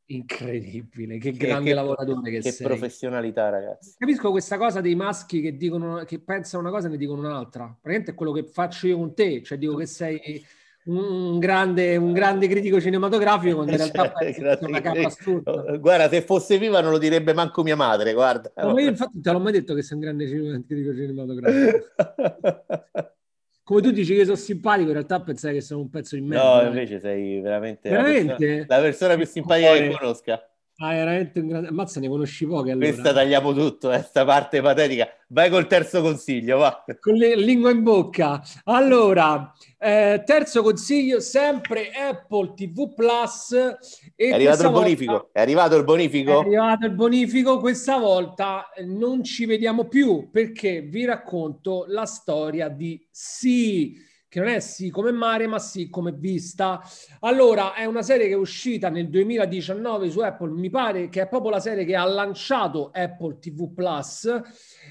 Incredibile, 0.05 1.17
che, 1.17 1.31
che 1.31 1.45
grande 1.45 1.71
che, 1.71 1.75
lavoratore 1.75 2.31
che, 2.31 2.39
che 2.39 2.51
sei. 2.53 2.65
professionalità, 2.65 3.49
ragazzi. 3.49 3.93
Capisco 3.97 4.31
questa 4.31 4.57
cosa 4.57 4.79
dei 4.79 4.95
maschi 4.95 5.41
che 5.41 5.57
dicono 5.57 6.05
che 6.05 6.21
pensano 6.21 6.63
una 6.63 6.71
cosa 6.71 6.87
e 6.87 6.91
ne 6.91 6.97
dicono 6.97 7.19
un'altra. 7.19 7.65
Praticamente 7.65 8.11
è 8.11 8.13
quello 8.13 8.31
che 8.31 8.45
faccio 8.45 8.87
io 8.87 8.95
con 8.95 9.13
te, 9.13 9.43
cioè 9.43 9.57
dico 9.57 9.75
che 9.75 9.87
sei 9.87 10.41
un 10.85 11.39
grande, 11.39 11.95
un 11.97 12.13
grande 12.13 12.47
critico 12.47 12.79
cinematografico 12.79 13.55
quando 13.55 13.71
in 13.71 13.77
realtà 13.77 14.13
cioè, 14.19 14.57
una 14.61 14.81
capa 14.81 15.05
assurda. 15.05 15.77
Guarda, 15.77 16.09
se 16.09 16.21
fosse 16.21 16.57
viva 16.57 16.81
non 16.81 16.91
lo 16.91 16.97
direbbe 16.97 17.33
manco 17.33 17.63
mia 17.63 17.75
madre, 17.75 18.13
guarda. 18.13 18.51
ma 18.55 18.79
io 18.79 18.89
infatti 18.89 19.19
te 19.19 19.31
l'ho 19.31 19.39
mai 19.39 19.53
detto 19.53 19.73
che 19.73 19.81
sei 19.81 19.97
un 19.97 20.03
grande 20.03 20.27
critico 20.27 20.93
cinematografico. 20.93 21.85
Come 23.63 23.81
tu 23.81 23.89
dici 23.89 24.13
che 24.13 24.25
sono 24.25 24.35
simpatico, 24.35 24.89
in 24.89 24.93
realtà 24.93 25.21
pensai 25.21 25.53
che 25.55 25.61
sono 25.61 25.81
un 25.81 25.89
pezzo 25.89 26.15
di 26.15 26.21
merda. 26.21 26.61
No, 26.61 26.67
invece 26.67 26.99
sei 26.99 27.41
veramente, 27.41 27.89
veramente? 27.89 28.27
La, 28.27 28.35
persona, 28.35 28.65
la 28.67 28.81
persona 28.81 29.15
più 29.15 29.25
simpatica 29.25 29.71
che 29.73 29.97
conosca. 29.97 30.49
Ah, 30.77 30.91
veramente 30.91 31.39
un 31.39 31.47
grande... 31.47 31.69
Ammazza, 31.69 32.01
ne 32.01 32.09
conosci 32.09 32.45
poche 32.45 32.71
allora. 32.71 32.89
Questa 32.89 33.13
tagliamo 33.13 33.53
tutto, 33.53 33.93
eh, 33.93 34.01
sta 34.01 34.25
parte 34.25 34.61
patetica. 34.61 35.07
Vai 35.29 35.49
col 35.49 35.67
terzo 35.67 36.01
consiglio, 36.01 36.57
va. 36.57 36.83
Con 36.99 37.13
le 37.13 37.35
lingua 37.37 37.71
in 37.71 37.81
bocca. 37.81 38.41
Allora, 38.65 39.53
eh, 39.77 40.21
terzo 40.25 40.63
consiglio, 40.63 41.21
sempre 41.21 41.91
Apple 41.91 42.53
TV 42.55 42.93
Plus. 42.93 43.55
è 44.15 44.31
arrivato 44.31 44.63
il 44.63 44.71
bonifico? 44.71 45.11
Volta... 45.13 45.29
È 45.31 45.41
arrivato 45.41 45.75
il 45.77 45.83
bonifico? 45.85 46.31
È 46.31 46.35
arrivato 46.35 46.85
il 46.85 46.93
bonifico. 46.93 47.59
Questa 47.59 47.97
volta 47.97 48.69
non 48.85 49.23
ci 49.23 49.45
vediamo 49.45 49.87
più 49.87 50.29
perché 50.29 50.81
vi 50.81 51.05
racconto 51.05 51.85
la 51.87 52.05
storia 52.05 52.67
di 52.67 53.01
Sì 53.09 54.13
che 54.35 54.41
non 54.41 54.49
è 54.49 54.59
sì 54.59 54.89
come 54.89 55.13
mare, 55.13 55.47
ma 55.47 55.59
sì 55.59 55.89
come 55.89 56.11
vista. 56.11 56.81
Allora, 57.21 57.73
è 57.73 57.85
una 57.85 58.01
serie 58.01 58.27
che 58.27 58.33
è 58.33 58.35
uscita 58.35 58.89
nel 58.89 59.07
2019 59.07 60.09
su 60.09 60.19
Apple, 60.19 60.51
mi 60.51 60.69
pare 60.69 61.07
che 61.07 61.21
è 61.21 61.27
proprio 61.29 61.51
la 61.51 61.61
serie 61.61 61.85
che 61.85 61.95
ha 61.95 62.03
lanciato 62.03 62.91
Apple 62.93 63.39
TV 63.39 63.73
Plus 63.73 64.29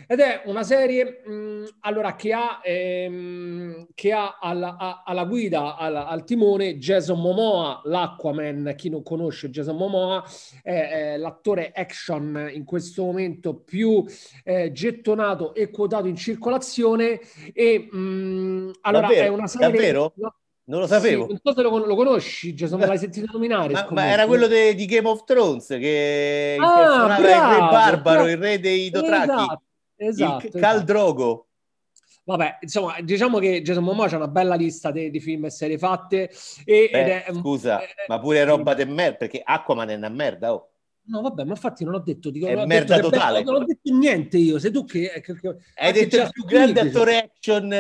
ed 0.06 0.20
è 0.20 0.42
una 0.46 0.62
serie 0.62 1.20
mh, 1.26 1.76
allora, 1.80 2.16
che 2.16 2.32
ha, 2.32 2.60
ehm, 2.62 3.88
che 3.94 4.12
ha 4.12 4.38
alla, 4.40 4.76
a, 4.78 5.02
alla 5.04 5.24
guida, 5.24 5.76
alla, 5.76 6.06
al 6.06 6.24
timone 6.24 6.78
Jason 6.78 7.20
Momoa, 7.20 7.82
l'Aquaman, 7.84 8.72
chi 8.76 8.88
non 8.88 9.02
conosce 9.02 9.50
Jason 9.50 9.76
Momoa, 9.76 10.24
è, 10.62 11.12
è 11.12 11.16
l'attore 11.18 11.70
action 11.74 12.48
in 12.50 12.64
questo 12.64 13.04
momento 13.04 13.54
più 13.54 14.02
eh, 14.42 14.72
gettonato 14.72 15.54
e 15.54 15.68
quotato 15.68 16.06
in 16.06 16.16
circolazione 16.16 17.20
e 17.52 17.88
mh, 17.90 18.70
allora 18.80 19.08
davvero? 19.08 19.24
è 19.26 19.28
una 19.34 19.46
serie... 19.46 19.70
Davvero? 19.70 20.12
No, 20.16 20.34
non 20.64 20.80
lo 20.80 20.86
sapevo. 20.86 21.24
Sì, 21.24 21.30
non 21.30 21.40
so 21.42 21.54
se 21.54 21.62
lo, 21.62 21.84
lo 21.84 21.94
conosci, 21.94 22.54
Jason, 22.54 22.80
l'hai 22.80 22.98
sentito 22.98 23.30
nominare. 23.32 23.72
ma, 23.72 23.86
ma, 23.90 24.06
era 24.06 24.26
quello 24.26 24.46
de, 24.46 24.74
di 24.74 24.86
Game 24.86 25.08
of 25.08 25.24
Thrones 25.24 25.66
che 25.66 26.56
ah, 26.58 27.06
bravo, 27.06 27.12
il 27.12 27.26
re 27.26 27.32
barbaro, 27.32 28.00
bravo. 28.00 28.28
il 28.28 28.36
re 28.38 28.58
dei 28.58 28.90
Dotraki. 28.90 29.30
Esatto 29.30 29.62
esatto, 29.96 30.56
esatto. 30.56 30.84
Drogo. 30.84 31.48
Vabbè, 32.26 32.58
insomma, 32.62 33.00
diciamo 33.02 33.38
che 33.38 33.60
Jason 33.60 33.84
Momoa 33.84 34.08
c'è 34.08 34.16
una 34.16 34.28
bella 34.28 34.54
lista 34.54 34.90
di, 34.90 35.10
di 35.10 35.20
film 35.20 35.44
e 35.44 35.50
serie 35.50 35.76
fatte. 35.76 36.30
E, 36.64 36.88
Beh, 36.90 37.24
è, 37.24 37.32
scusa, 37.34 37.80
è, 37.80 37.86
ma 38.08 38.18
pure 38.18 38.44
roba 38.44 38.72
di 38.72 38.84
merda, 38.86 39.18
perché 39.18 39.42
Aquaman 39.44 39.90
è 39.90 39.94
una 39.94 40.08
merda, 40.08 40.54
oh. 40.54 40.68
No, 41.06 41.20
vabbè, 41.20 41.44
ma 41.44 41.50
infatti 41.50 41.84
non 41.84 41.92
ho 41.92 41.98
detto 41.98 42.30
dico, 42.30 42.46
è 42.46 42.64
merda 42.64 42.96
detto 42.96 43.10
totale. 43.10 43.42
non 43.42 43.56
ho 43.56 43.64
detto 43.66 43.94
niente 43.94 44.38
io, 44.38 44.58
sei 44.58 44.70
tu 44.70 44.86
che... 44.86 45.20
che, 45.22 45.38
che 45.38 45.56
Hai 45.74 45.92
detto 45.92 46.16
il 46.16 46.30
più 46.30 46.44
grande 46.46 46.80
attore 46.80 47.18
action... 47.18 47.74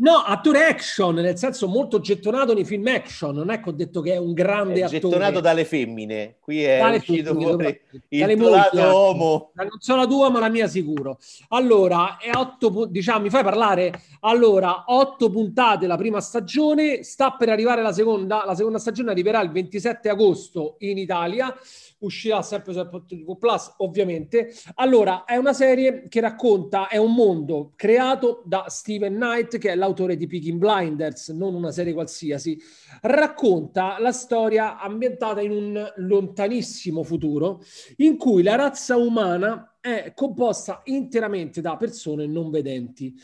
No, 0.00 0.14
attore 0.24 0.64
action, 0.64 1.14
nel 1.16 1.36
senso 1.36 1.68
molto 1.68 2.00
gettonato 2.00 2.54
nei 2.54 2.64
film 2.64 2.86
action, 2.86 3.34
non 3.34 3.50
è 3.50 3.60
che 3.60 3.68
ho 3.68 3.72
detto 3.72 4.00
che 4.00 4.14
è 4.14 4.16
un 4.16 4.32
grande 4.32 4.80
è 4.80 4.82
attore. 4.84 4.98
gettonato 4.98 5.40
dalle 5.40 5.66
femmine, 5.66 6.36
qui 6.40 6.62
è 6.64 6.78
Dalle 6.78 6.96
uscito 6.96 7.34
femmine, 7.34 7.54
fuori 7.58 7.84
dalle 8.08 8.56
anche. 8.56 8.78
uomo. 8.80 9.50
Non 9.54 9.68
so 9.78 9.96
la 9.96 10.06
tua, 10.06 10.30
ma 10.30 10.40
la 10.40 10.48
mia 10.48 10.66
sicuro. 10.68 11.18
Allora, 11.48 12.16
è 12.16 12.30
otto, 12.34 12.86
diciamo, 12.86 13.20
mi 13.20 13.28
fai 13.30 13.42
parlare? 13.42 13.92
Allora, 14.20 14.84
otto 14.86 15.28
puntate 15.28 15.86
la 15.86 15.96
prima 15.98 16.20
stagione, 16.22 17.02
sta 17.02 17.32
per 17.32 17.50
arrivare 17.50 17.82
la 17.82 17.92
seconda, 17.92 18.42
la 18.46 18.54
seconda 18.54 18.78
stagione 18.78 19.10
arriverà 19.10 19.42
il 19.42 19.50
27 19.50 20.08
agosto 20.08 20.76
in 20.78 20.96
Italia, 20.96 21.54
uscirà 21.98 22.40
sempre 22.40 22.72
su 22.72 22.78
Apple 22.78 23.04
TV 23.06 23.36
Plus, 23.36 23.74
ovviamente. 23.78 24.50
Allora, 24.76 25.24
è 25.24 25.36
una 25.36 25.52
serie 25.52 26.06
che 26.08 26.20
racconta, 26.20 26.88
è 26.88 26.96
un 26.96 27.12
mondo 27.12 27.72
creato 27.76 28.40
da 28.46 28.64
Steven 28.68 29.14
Knight, 29.14 29.58
che 29.58 29.72
è 29.72 29.74
l'autore 29.74 29.88
di 29.92 30.26
Peaky 30.26 30.52
Blinders, 30.52 31.28
non 31.30 31.54
una 31.54 31.70
serie 31.70 31.92
qualsiasi. 31.92 32.58
Racconta 33.02 33.98
la 33.98 34.12
storia 34.12 34.78
ambientata 34.78 35.40
in 35.40 35.50
un 35.50 35.92
lontanissimo 35.96 37.02
futuro 37.02 37.62
in 37.96 38.16
cui 38.16 38.42
la 38.42 38.54
razza 38.54 38.96
umana 38.96 39.76
è 39.80 40.12
composta 40.14 40.82
interamente 40.84 41.60
da 41.60 41.76
persone 41.76 42.26
non 42.26 42.50
vedenti. 42.50 43.14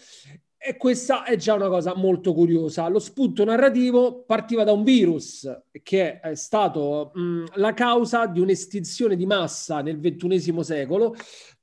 E 0.59 0.77
questa 0.77 1.23
è 1.23 1.37
già 1.37 1.55
una 1.55 1.69
cosa 1.69 1.95
molto 1.95 2.35
curiosa. 2.35 2.89
Lo 2.89 2.99
spunto 2.99 3.45
narrativo 3.45 4.25
partiva 4.25 4.65
da 4.65 4.73
un 4.73 4.83
virus 4.83 5.49
che 5.83 6.19
è 6.19 6.35
stato 6.35 7.13
mh, 7.15 7.45
la 7.55 7.73
causa 7.73 8.27
di 8.27 8.41
un'estinzione 8.41 9.15
di 9.15 9.27
massa 9.27 9.81
nel 9.81 10.01
ventunesimo 10.01 10.65
secolo, 10.65 11.15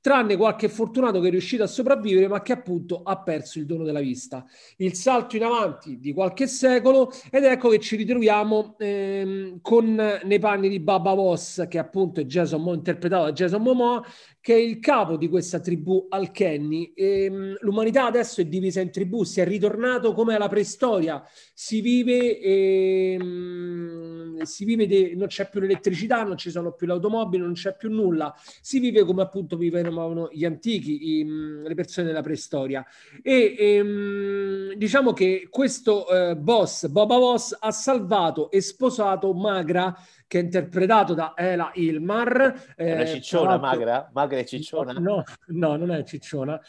tranne 0.04 0.36
qualche 0.36 0.68
fortunato 0.68 1.18
che 1.18 1.28
è 1.28 1.30
riuscito 1.30 1.62
a 1.62 1.66
sopravvivere, 1.66 2.28
ma 2.28 2.42
che 2.42 2.52
appunto 2.52 3.00
ha 3.02 3.22
perso 3.22 3.58
il 3.58 3.64
dono 3.64 3.84
della 3.84 4.00
vista. 4.00 4.44
Il 4.76 4.92
salto 4.92 5.36
in 5.36 5.44
avanti 5.44 5.98
di 5.98 6.12
qualche 6.12 6.46
secolo, 6.46 7.10
ed 7.30 7.44
ecco 7.44 7.70
che 7.70 7.80
ci 7.80 7.96
ritroviamo 7.96 8.74
ehm, 8.76 9.60
con 9.62 9.94
nei 9.94 10.38
panni 10.38 10.68
di 10.68 10.78
Baba 10.78 11.14
Voss, 11.14 11.66
che 11.68 11.78
appunto 11.78 12.20
è 12.20 12.26
Jason, 12.26 12.60
Mo- 12.60 12.74
interpretato 12.74 13.24
da 13.24 13.32
Jason 13.32 13.62
Momoa, 13.62 14.04
che 14.42 14.52
è 14.52 14.58
il 14.58 14.78
capo 14.78 15.16
di 15.16 15.26
questa 15.26 15.58
tribù 15.58 16.04
Alkenni. 16.10 16.92
Ehm, 16.94 17.56
l'umanità 17.60 18.04
adesso 18.04 18.42
è 18.42 18.44
divisa 18.44 18.82
in 18.82 18.90
tribù, 18.90 19.24
si 19.24 19.40
è 19.40 19.46
ritornato 19.46 20.12
come 20.12 20.34
alla 20.34 20.48
preistoria, 20.48 21.22
si 21.54 21.80
vive, 21.80 22.40
ehm, 22.40 24.42
si 24.42 24.66
vive 24.66 24.86
de- 24.86 25.14
non 25.16 25.28
c'è 25.28 25.48
più 25.48 25.60
l'elettricità, 25.60 26.24
non 26.24 26.36
ci 26.36 26.50
sono 26.50 26.74
più 26.74 26.86
le 26.86 26.92
automobili, 26.92 27.42
non 27.42 27.54
c'è 27.54 27.74
più 27.74 27.90
nulla, 27.90 28.34
si 28.60 28.80
vive 28.80 29.02
come 29.04 29.22
appunto 29.22 29.56
vivevano 29.56 29.92
gli 30.32 30.44
antichi, 30.44 31.18
i, 31.18 31.24
le 31.24 31.74
persone 31.74 32.06
della 32.06 32.22
preistoria. 32.22 32.84
E 33.22 33.54
ehm, 33.58 34.72
diciamo 34.74 35.12
che 35.12 35.48
questo 35.50 36.08
eh, 36.08 36.36
boss, 36.36 36.86
Boba 36.88 37.16
Boss, 37.16 37.56
ha 37.58 37.70
salvato 37.70 38.50
e 38.50 38.60
sposato 38.60 39.32
Magra, 39.32 39.96
che 40.34 40.40
è 40.40 40.42
interpretato 40.42 41.14
da 41.14 41.34
Ela 41.36 41.70
Ilmar. 41.74 42.72
È 42.74 42.92
una 42.92 43.02
eh, 43.02 43.06
cicciona 43.06 43.56
magra? 43.56 44.10
Magra 44.12 44.38
e 44.38 44.44
cicciona? 44.44 44.92
No, 44.94 45.22
no, 45.46 45.76
non 45.76 45.92
è 45.92 46.02
cicciona. 46.02 46.60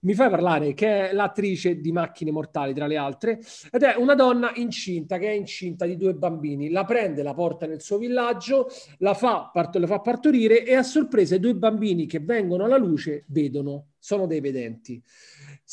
Mi 0.00 0.14
fai 0.14 0.28
parlare 0.28 0.74
che 0.74 1.10
è 1.10 1.12
l'attrice 1.12 1.76
di 1.76 1.92
Macchine 1.92 2.32
Mortali, 2.32 2.74
tra 2.74 2.88
le 2.88 2.96
altre, 2.96 3.38
ed 3.70 3.84
è 3.84 3.94
una 3.96 4.16
donna 4.16 4.50
incinta 4.56 5.18
che 5.18 5.28
è 5.28 5.34
incinta 5.34 5.86
di 5.86 5.96
due 5.96 6.14
bambini. 6.14 6.70
La 6.70 6.84
prende, 6.84 7.22
la 7.22 7.32
porta 7.32 7.66
nel 7.66 7.80
suo 7.80 7.98
villaggio, 7.98 8.66
la 8.98 9.14
fa, 9.14 9.50
part- 9.52 9.76
la 9.76 9.86
fa 9.86 10.00
partorire 10.00 10.64
e 10.64 10.74
a 10.74 10.82
sorpresa 10.82 11.36
i 11.36 11.40
due 11.40 11.54
bambini 11.54 12.06
che 12.06 12.18
vengono 12.18 12.64
alla 12.64 12.76
luce 12.76 13.24
vedono, 13.28 13.90
sono 14.00 14.26
dei 14.26 14.40
vedenti. 14.40 15.00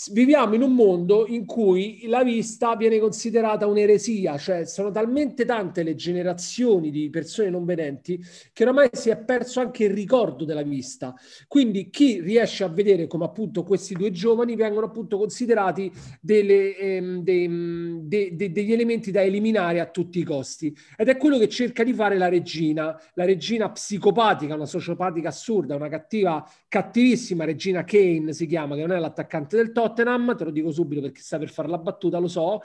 Viviamo 0.08 0.56
in 0.56 0.62
un 0.62 0.76
mondo 0.76 1.28
in 1.28 1.46
cui 1.46 2.06
la 2.08 2.24
vista 2.24 2.78
viene 2.78 3.00
considerata 3.00 3.68
un'eresia, 3.68 4.38
cioè 4.38 4.64
sono 4.64 4.92
talmente 4.92 5.44
tante 5.44 5.84
le 5.84 5.94
generazioni 5.96 6.90
di 6.90 7.10
persone 7.10 7.50
non 7.50 7.66
vedenti 7.66 8.18
che 8.54 8.66
ormai 8.66 8.88
si 8.94 9.10
è 9.10 9.18
perso 9.18 9.60
anche 9.60 9.84
il 9.84 9.90
ricordo 9.90 10.46
della 10.46 10.62
vista. 10.62 11.14
Quindi 11.50 11.90
chi 11.90 12.22
riesce 12.22 12.64
a 12.64 12.70
vedere 12.70 13.08
come 13.08 13.26
appunto 13.26 13.64
questi 13.64 13.94
due 13.94 14.12
giovani 14.12 14.56
vengono 14.56 14.86
appunto 14.86 15.18
considerati 15.18 15.92
delle, 16.22 16.78
ehm, 16.78 17.22
dei- 17.22 18.00
de- 18.04 18.36
de- 18.38 18.52
degli 18.54 18.72
elementi 18.72 19.12
da 19.12 19.22
eliminare 19.22 19.82
a 19.82 19.86
tutti 19.88 20.20
i 20.20 20.24
costi. 20.24 20.74
Ed 20.96 21.10
è 21.10 21.18
quello 21.18 21.38
che 21.38 21.50
cerca 21.50 21.84
di 21.84 21.92
fare 21.94 22.18
la 22.18 22.30
regina, 22.30 22.98
la 23.16 23.26
regina 23.26 23.70
psicopatica, 23.70 24.56
una 24.56 24.66
sociopatica 24.66 25.28
assurda, 25.28 25.76
una 25.76 25.90
cattiva, 25.90 26.50
cattivissima 26.70 27.44
regina 27.44 27.84
Kane 27.84 28.32
si 28.32 28.46
chiama, 28.46 28.76
che 28.76 28.86
non 28.86 28.96
è 28.96 29.00
l'attaccante 29.00 29.58
del 29.58 29.74
Tottenham, 29.74 29.88
te 30.36 30.44
lo 30.44 30.52
dico 30.52 30.72
subito 30.72 31.02
perché 31.02 31.22
sta 31.22 31.38
per 31.38 31.50
fare 31.50 31.68
la 31.68 31.78
battuta, 31.78 32.18
lo 32.18 32.28
so, 32.28 32.62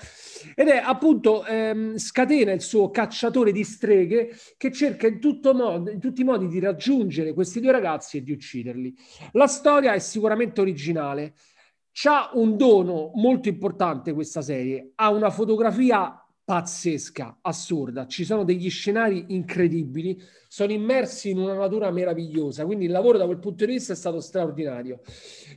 ed 0.54 0.68
è 0.68 0.76
appunto 0.76 1.44
ehm, 1.44 1.96
scatena 1.96 2.52
il 2.52 2.60
suo 2.60 2.90
cacciatore 2.90 3.52
di 3.52 3.64
streghe 3.64 4.30
che 4.56 4.72
cerca 4.72 5.06
in, 5.06 5.18
modo, 5.54 5.90
in 5.90 6.00
tutti 6.00 6.20
i 6.20 6.24
modi 6.24 6.48
di 6.48 6.58
raggiungere 6.58 7.32
questi 7.32 7.60
due 7.60 7.72
ragazzi 7.72 8.18
e 8.18 8.22
di 8.22 8.32
ucciderli. 8.32 8.94
La 9.32 9.46
storia 9.46 9.92
è 9.92 9.98
sicuramente 9.98 10.60
originale. 10.60 11.34
C'ha 11.92 12.30
un 12.34 12.56
dono 12.56 13.12
molto 13.14 13.48
importante 13.48 14.12
questa 14.12 14.42
serie, 14.42 14.92
ha 14.96 15.10
una 15.10 15.30
fotografia 15.30 16.23
pazzesca, 16.44 17.38
assurda, 17.40 18.06
ci 18.06 18.24
sono 18.24 18.44
degli 18.44 18.68
scenari 18.68 19.24
incredibili, 19.28 20.20
sono 20.46 20.72
immersi 20.72 21.30
in 21.30 21.38
una 21.38 21.54
natura 21.54 21.90
meravigliosa, 21.90 22.66
quindi 22.66 22.84
il 22.84 22.90
lavoro 22.90 23.16
da 23.16 23.24
quel 23.24 23.38
punto 23.38 23.64
di 23.64 23.72
vista 23.72 23.94
è 23.94 23.96
stato 23.96 24.20
straordinario. 24.20 25.00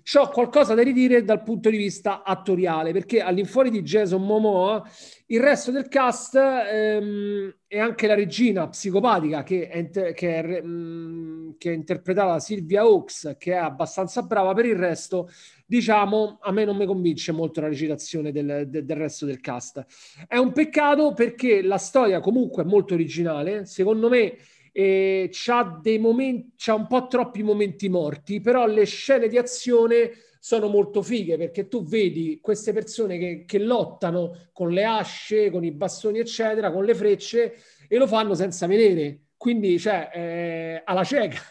C'ho 0.01 0.29
qualcosa 0.29 0.73
da 0.73 0.81
ridire 0.81 1.23
dal 1.23 1.43
punto 1.43 1.69
di 1.69 1.77
vista 1.77 2.23
attoriale, 2.23 2.93
perché 2.93 3.19
all'infuori 3.19 3.69
di 3.69 3.81
Jason 3.81 4.23
Momoa 4.23 4.89
il 5.29 5.41
resto 5.41 5.71
del 5.71 5.87
cast 5.89 6.35
ehm, 6.35 7.53
e 7.67 7.79
anche 7.79 8.07
la 8.07 8.13
regina 8.15 8.69
psicopatica 8.69 9.43
che 9.43 9.67
è, 9.67 10.13
che, 10.13 10.39
è, 10.39 10.61
mm, 10.61 11.51
che 11.57 11.71
è 11.71 11.73
interpretata 11.73 12.33
da 12.33 12.39
Silvia 12.39 12.81
Hawks, 12.81 13.35
che 13.37 13.51
è 13.51 13.57
abbastanza 13.57 14.21
brava, 14.21 14.53
per 14.53 14.65
il 14.65 14.75
resto, 14.75 15.29
diciamo, 15.65 16.37
a 16.41 16.51
me 16.51 16.63
non 16.63 16.77
mi 16.77 16.85
convince 16.85 17.33
molto 17.33 17.59
la 17.59 17.67
recitazione 17.67 18.31
del, 18.31 18.67
de- 18.69 18.85
del 18.85 18.97
resto 18.97 19.25
del 19.25 19.41
cast. 19.41 19.85
È 20.27 20.37
un 20.37 20.53
peccato 20.53 21.13
perché 21.13 21.61
la 21.61 21.77
storia 21.77 22.21
comunque 22.21 22.63
è 22.63 22.65
molto 22.65 22.93
originale, 22.93 23.65
secondo 23.65 24.07
me 24.07 24.37
eh, 24.71 25.27
c'ha 25.29 25.79
dei 25.81 25.97
momenti, 25.99 26.53
c'ha 26.55 26.73
un 26.73 26.87
po' 26.87 27.07
troppi 27.07 27.43
momenti 27.43 27.89
morti, 27.89 28.39
però 28.39 28.65
le 28.65 28.85
scene 28.85 29.27
di 29.27 29.37
azione 29.37 30.11
sono 30.47 30.69
molto 30.69 31.01
fighe 31.01 31.35
perché 31.35 31.67
tu 31.67 31.83
vedi 31.83 32.39
queste 32.41 32.71
persone 32.71 33.17
che, 33.17 33.43
che 33.45 33.59
lottano 33.59 34.47
con 34.53 34.71
le 34.71 34.85
asce, 34.85 35.49
con 35.51 35.65
i 35.65 35.73
bastoni, 35.73 36.19
eccetera, 36.19 36.71
con 36.71 36.85
le 36.85 36.95
frecce 36.95 37.55
e 37.85 37.97
lo 37.97 38.07
fanno 38.07 38.33
senza 38.33 38.65
vedere. 38.65 39.23
Quindi, 39.35 39.77
cioè, 39.77 40.09
eh, 40.13 40.81
alla 40.85 41.03
cieca. 41.03 41.41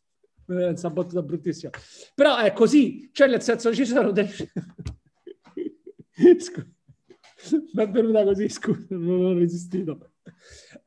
Questa 0.42 0.88
battuta 0.88 1.20
bruttissima. 1.20 1.70
Però 2.14 2.38
è 2.38 2.54
così, 2.54 3.10
cioè 3.12 3.28
nel 3.28 3.42
senso 3.42 3.74
ci 3.74 3.84
sono 3.84 4.10
delle... 4.10 4.30
Mi 6.16 7.82
è 7.82 7.90
venuta 7.90 8.24
così, 8.24 8.48
scusa, 8.48 8.86
non 8.88 9.22
ho 9.22 9.34
resistito. 9.34 10.12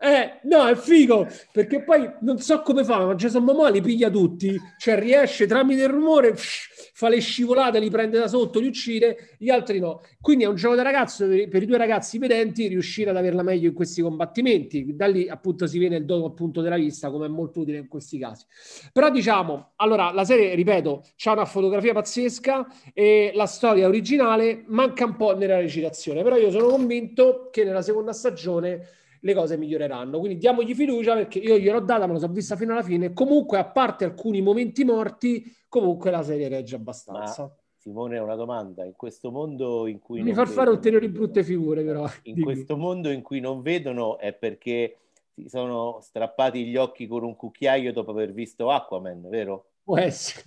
Eh, 0.01 0.39
no, 0.43 0.65
è 0.67 0.75
figo, 0.75 1.27
perché 1.51 1.83
poi 1.83 2.09
non 2.21 2.39
so 2.39 2.61
come 2.61 2.85
fa, 2.85 3.05
ma 3.05 3.15
Jason 3.15 3.43
Momoa 3.43 3.69
li 3.69 3.81
piglia 3.81 4.09
tutti, 4.09 4.57
cioè 4.77 4.97
riesce 4.97 5.45
tramite 5.45 5.83
il 5.83 5.89
rumore, 5.89 6.35
fa 6.35 7.09
le 7.09 7.19
scivolate, 7.19 7.79
li 7.79 7.89
prende 7.89 8.17
da 8.17 8.29
sotto, 8.29 8.59
li 8.59 8.67
uccide, 8.67 9.35
gli 9.37 9.49
altri 9.49 9.79
no. 9.79 10.01
Quindi 10.21 10.45
è 10.45 10.47
un 10.47 10.55
gioco 10.55 10.75
da 10.75 10.83
ragazzo 10.83 11.27
per, 11.27 11.61
i 11.61 11.65
due 11.65 11.77
ragazzi 11.77 12.17
vedenti 12.17 12.67
riuscire 12.67 13.09
ad 13.09 13.17
averla 13.17 13.43
meglio 13.43 13.67
in 13.67 13.73
questi 13.73 14.01
combattimenti. 14.01 14.95
Da 14.95 15.07
lì 15.07 15.27
appunto 15.27 15.67
si 15.67 15.77
viene 15.77 15.97
il 15.97 16.05
dono 16.05 16.25
appunto 16.25 16.61
della 16.61 16.77
vista, 16.77 17.09
come 17.09 17.25
è 17.25 17.29
molto 17.29 17.61
utile 17.61 17.79
in 17.79 17.87
questi 17.89 18.17
casi. 18.17 18.45
Però 18.93 19.09
diciamo, 19.09 19.71
allora 19.77 20.11
la 20.11 20.23
serie, 20.23 20.55
ripeto, 20.55 21.03
c'ha 21.17 21.33
una 21.33 21.45
fotografia 21.45 21.91
pazzesca 21.91 22.67
e 22.93 23.31
la 23.33 23.45
storia 23.47 23.87
originale 23.87 24.63
manca 24.67 25.03
un 25.03 25.17
po' 25.17 25.35
nella 25.35 25.57
recitazione, 25.57 26.23
però 26.23 26.37
io 26.37 26.51
sono 26.51 26.67
convinto 26.67 27.49
che 27.51 27.65
nella 27.65 27.81
seconda 27.81 28.13
stagione 28.13 28.98
le 29.21 29.33
cose 29.33 29.57
miglioreranno. 29.57 30.19
Quindi 30.19 30.37
diamogli 30.37 30.73
fiducia 30.73 31.15
perché 31.15 31.39
io 31.39 31.57
gliel'ho 31.57 31.79
data, 31.79 32.07
me 32.07 32.13
lo 32.13 32.19
sono 32.19 32.33
vista 32.33 32.55
fino 32.55 32.73
alla 32.73 32.83
fine. 32.83 33.13
Comunque, 33.13 33.57
a 33.57 33.65
parte 33.65 34.05
alcuni 34.05 34.41
momenti 34.41 34.83
morti, 34.83 35.55
comunque 35.67 36.11
la 36.11 36.23
serie 36.23 36.47
regge 36.47 36.75
abbastanza. 36.75 37.43
Ma 37.43 37.53
Simone, 37.79 38.19
una 38.19 38.35
domanda. 38.35 38.83
In 38.83 38.93
questo 38.95 39.31
mondo 39.31 39.87
in 39.87 39.99
cui... 39.99 40.21
Mi 40.21 40.33
far 40.33 40.47
fare 40.47 40.57
vedono- 40.57 40.75
ulteriori 40.75 41.07
brutte 41.07 41.43
figure, 41.43 41.83
però. 41.83 42.05
In 42.23 42.33
Dimmi. 42.33 42.43
questo 42.43 42.75
mondo 42.75 43.09
in 43.09 43.21
cui 43.21 43.39
non 43.39 43.61
vedono 43.61 44.17
è 44.17 44.33
perché 44.33 44.97
si 45.33 45.47
sono 45.47 45.99
strappati 46.01 46.65
gli 46.65 46.75
occhi 46.75 47.07
con 47.07 47.23
un 47.23 47.35
cucchiaio 47.35 47.93
dopo 47.93 48.11
aver 48.11 48.33
visto 48.33 48.69
Aquaman, 48.69 49.29
vero? 49.29 49.69
Può 49.83 49.97
essere. 49.97 50.43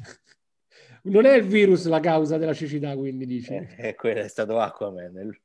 Non 1.04 1.24
è 1.24 1.34
il 1.34 1.44
virus 1.44 1.86
la 1.86 2.00
causa 2.00 2.36
della 2.36 2.54
cecità, 2.54 2.94
quindi 2.96 3.26
dici. 3.26 3.54
Eh, 3.54 3.74
eh, 3.78 3.94
quello 3.94 4.20
è 4.20 4.28
stato 4.28 4.58
Aquaman. 4.60 5.36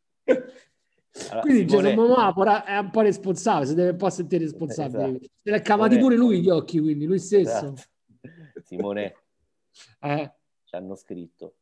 Allora, 1.30 1.40
Quindi 1.42 1.68
Simone- 1.70 1.90
Jason 1.90 2.06
Momoa 2.08 2.34
pora- 2.34 2.64
è 2.66 2.78
un 2.78 2.90
po' 2.90 3.02
responsabile, 3.02 3.66
si 3.68 3.76
deve 3.76 3.90
un 3.92 3.98
po' 3.98 4.10
sentire 4.10 4.44
responsabile. 4.44 5.04
Esatto. 5.08 5.26
Se 5.44 5.52
l'è 5.52 5.62
cavati 5.62 5.96
Simone- 5.96 6.16
pure 6.16 6.28
lui 6.28 6.42
gli 6.42 6.50
occhi, 6.50 6.80
quindi 6.80 7.06
lui 7.06 7.20
stesso. 7.20 7.50
Esatto. 7.50 7.82
Simone, 8.64 9.16
Eh, 10.02 10.32
ci 10.66 10.76
hanno 10.76 10.96
scritto. 10.96 11.56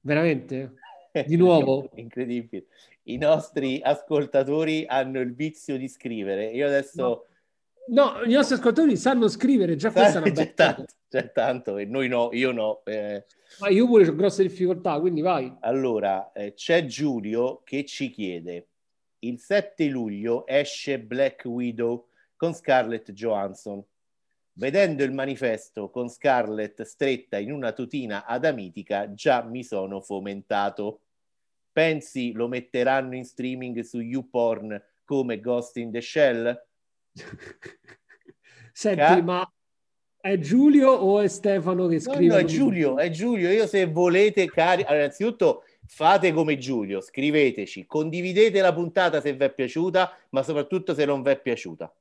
veramente? 0.00 0.74
Di 1.26 1.36
nuovo? 1.36 1.88
Incredibile. 1.94 2.66
i 3.04 3.16
nostri 3.16 3.80
ascoltatori 3.82 4.84
hanno 4.86 5.18
il 5.20 5.34
vizio 5.34 5.76
di 5.76 5.88
scrivere. 5.88 6.46
Io 6.50 6.66
adesso... 6.66 7.26
No, 7.88 8.12
no 8.14 8.22
i 8.24 8.32
nostri 8.32 8.54
ascoltatori 8.54 8.96
sanno 8.96 9.26
scrivere, 9.26 9.74
già 9.74 9.90
questa 9.90 10.22
è 10.22 10.30
c'è 10.30 10.54
tanto, 10.54 10.84
c'è 11.08 11.32
tanto, 11.32 11.76
e 11.78 11.84
noi 11.86 12.06
no, 12.08 12.28
io 12.32 12.52
no. 12.52 12.82
Eh. 12.84 13.24
Ma 13.58 13.68
io 13.68 13.86
pure 13.86 14.06
ho 14.06 14.14
grosse 14.14 14.42
difficoltà, 14.44 15.00
quindi 15.00 15.20
vai. 15.22 15.52
Allora, 15.60 16.30
eh, 16.32 16.54
c'è 16.54 16.84
Giulio 16.86 17.62
che 17.64 17.84
ci 17.84 18.10
chiede, 18.10 18.68
il 19.20 19.38
7 19.38 19.86
luglio 19.86 20.46
esce 20.46 21.00
Black 21.00 21.44
Widow 21.44 22.06
con 22.36 22.54
Scarlett 22.54 23.12
Johansson. 23.12 23.84
Vedendo 24.52 25.04
il 25.04 25.12
manifesto 25.12 25.90
con 25.90 26.08
Scarlett 26.08 26.82
stretta 26.82 27.38
in 27.38 27.52
una 27.52 27.72
tutina 27.72 28.26
adamitica, 28.26 29.12
già 29.14 29.42
mi 29.42 29.62
sono 29.62 30.00
fomentato. 30.00 31.02
Pensi 31.72 32.32
lo 32.32 32.48
metteranno 32.48 33.14
in 33.14 33.24
streaming 33.24 33.80
su 33.80 34.00
YouPorn 34.00 34.82
come 35.04 35.40
Ghost 35.40 35.76
in 35.76 35.90
the 35.90 36.00
Shell? 36.00 36.66
Senti, 38.72 38.96
Ca- 38.96 39.22
ma 39.22 39.52
è 40.20 40.38
Giulio 40.38 40.90
o 40.90 41.20
è 41.20 41.28
Stefano 41.28 41.86
che 41.86 42.00
scrive? 42.00 42.26
No, 42.26 42.34
no, 42.34 42.40
è 42.40 42.44
Giulio, 42.44 42.98
è 42.98 43.10
Giulio. 43.10 43.50
Io 43.50 43.66
se 43.66 43.86
volete, 43.86 44.46
cari... 44.50 44.82
Allora, 44.82 45.04
innanzitutto 45.04 45.64
fate 45.92 46.32
come 46.32 46.56
Giulio, 46.56 47.00
scriveteci, 47.00 47.84
condividete 47.84 48.60
la 48.60 48.72
puntata 48.72 49.20
se 49.20 49.34
vi 49.34 49.44
è 49.44 49.52
piaciuta, 49.52 50.16
ma 50.30 50.42
soprattutto 50.44 50.94
se 50.94 51.04
non 51.04 51.20
vi 51.20 51.30
è 51.30 51.40
piaciuta. 51.40 51.92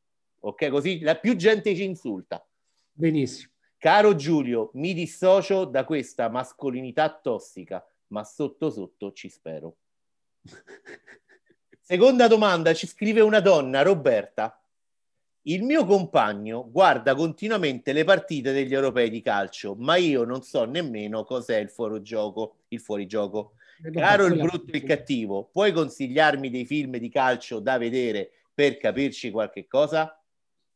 Ok, 0.41 0.69
così 0.69 0.99
la 0.99 1.15
più 1.15 1.36
gente 1.36 1.75
ci 1.75 1.84
insulta. 1.84 2.45
Benissimo. 2.93 3.52
Caro 3.78 4.15
Giulio, 4.15 4.69
mi 4.73 4.93
dissocio 4.93 5.65
da 5.65 5.86
questa 5.86 6.30
mascolinità 6.30 7.10
tossica, 7.10 7.84
ma 8.08 8.23
sotto 8.23 8.69
sotto 8.69 9.12
ci 9.12 9.28
spero. 9.28 9.75
Seconda 11.82 12.28
domanda, 12.28 12.73
ci 12.73 12.86
scrive 12.86 13.21
una 13.21 13.39
donna, 13.39 13.82
Roberta. 13.82 14.62
Il 15.43 15.63
mio 15.63 15.84
compagno 15.86 16.69
guarda 16.69 17.15
continuamente 17.15 17.91
le 17.91 18.04
partite 18.04 18.54
degli 18.54 18.73
europei 18.73 19.10
di 19.10 19.21
calcio, 19.23 19.73
ma 19.75 19.95
io 19.95 20.23
non 20.25 20.43
so 20.43 20.63
nemmeno 20.65 21.23
cos'è 21.23 21.58
il 21.58 21.69
fuorigioco. 21.69 22.58
Il 22.67 22.80
fuorigioco. 22.80 23.54
Caro 23.91 24.25
il 24.25 24.39
brutto 24.39 24.73
e 24.73 24.77
il 24.77 24.83
cattivo, 24.83 25.49
puoi 25.51 25.71
consigliarmi 25.71 26.49
dei 26.49 26.65
film 26.65 26.97
di 26.97 27.09
calcio 27.09 27.59
da 27.59 27.77
vedere 27.77 28.31
per 28.53 28.77
capirci 28.77 29.31
qualche 29.31 29.67
cosa? 29.67 30.21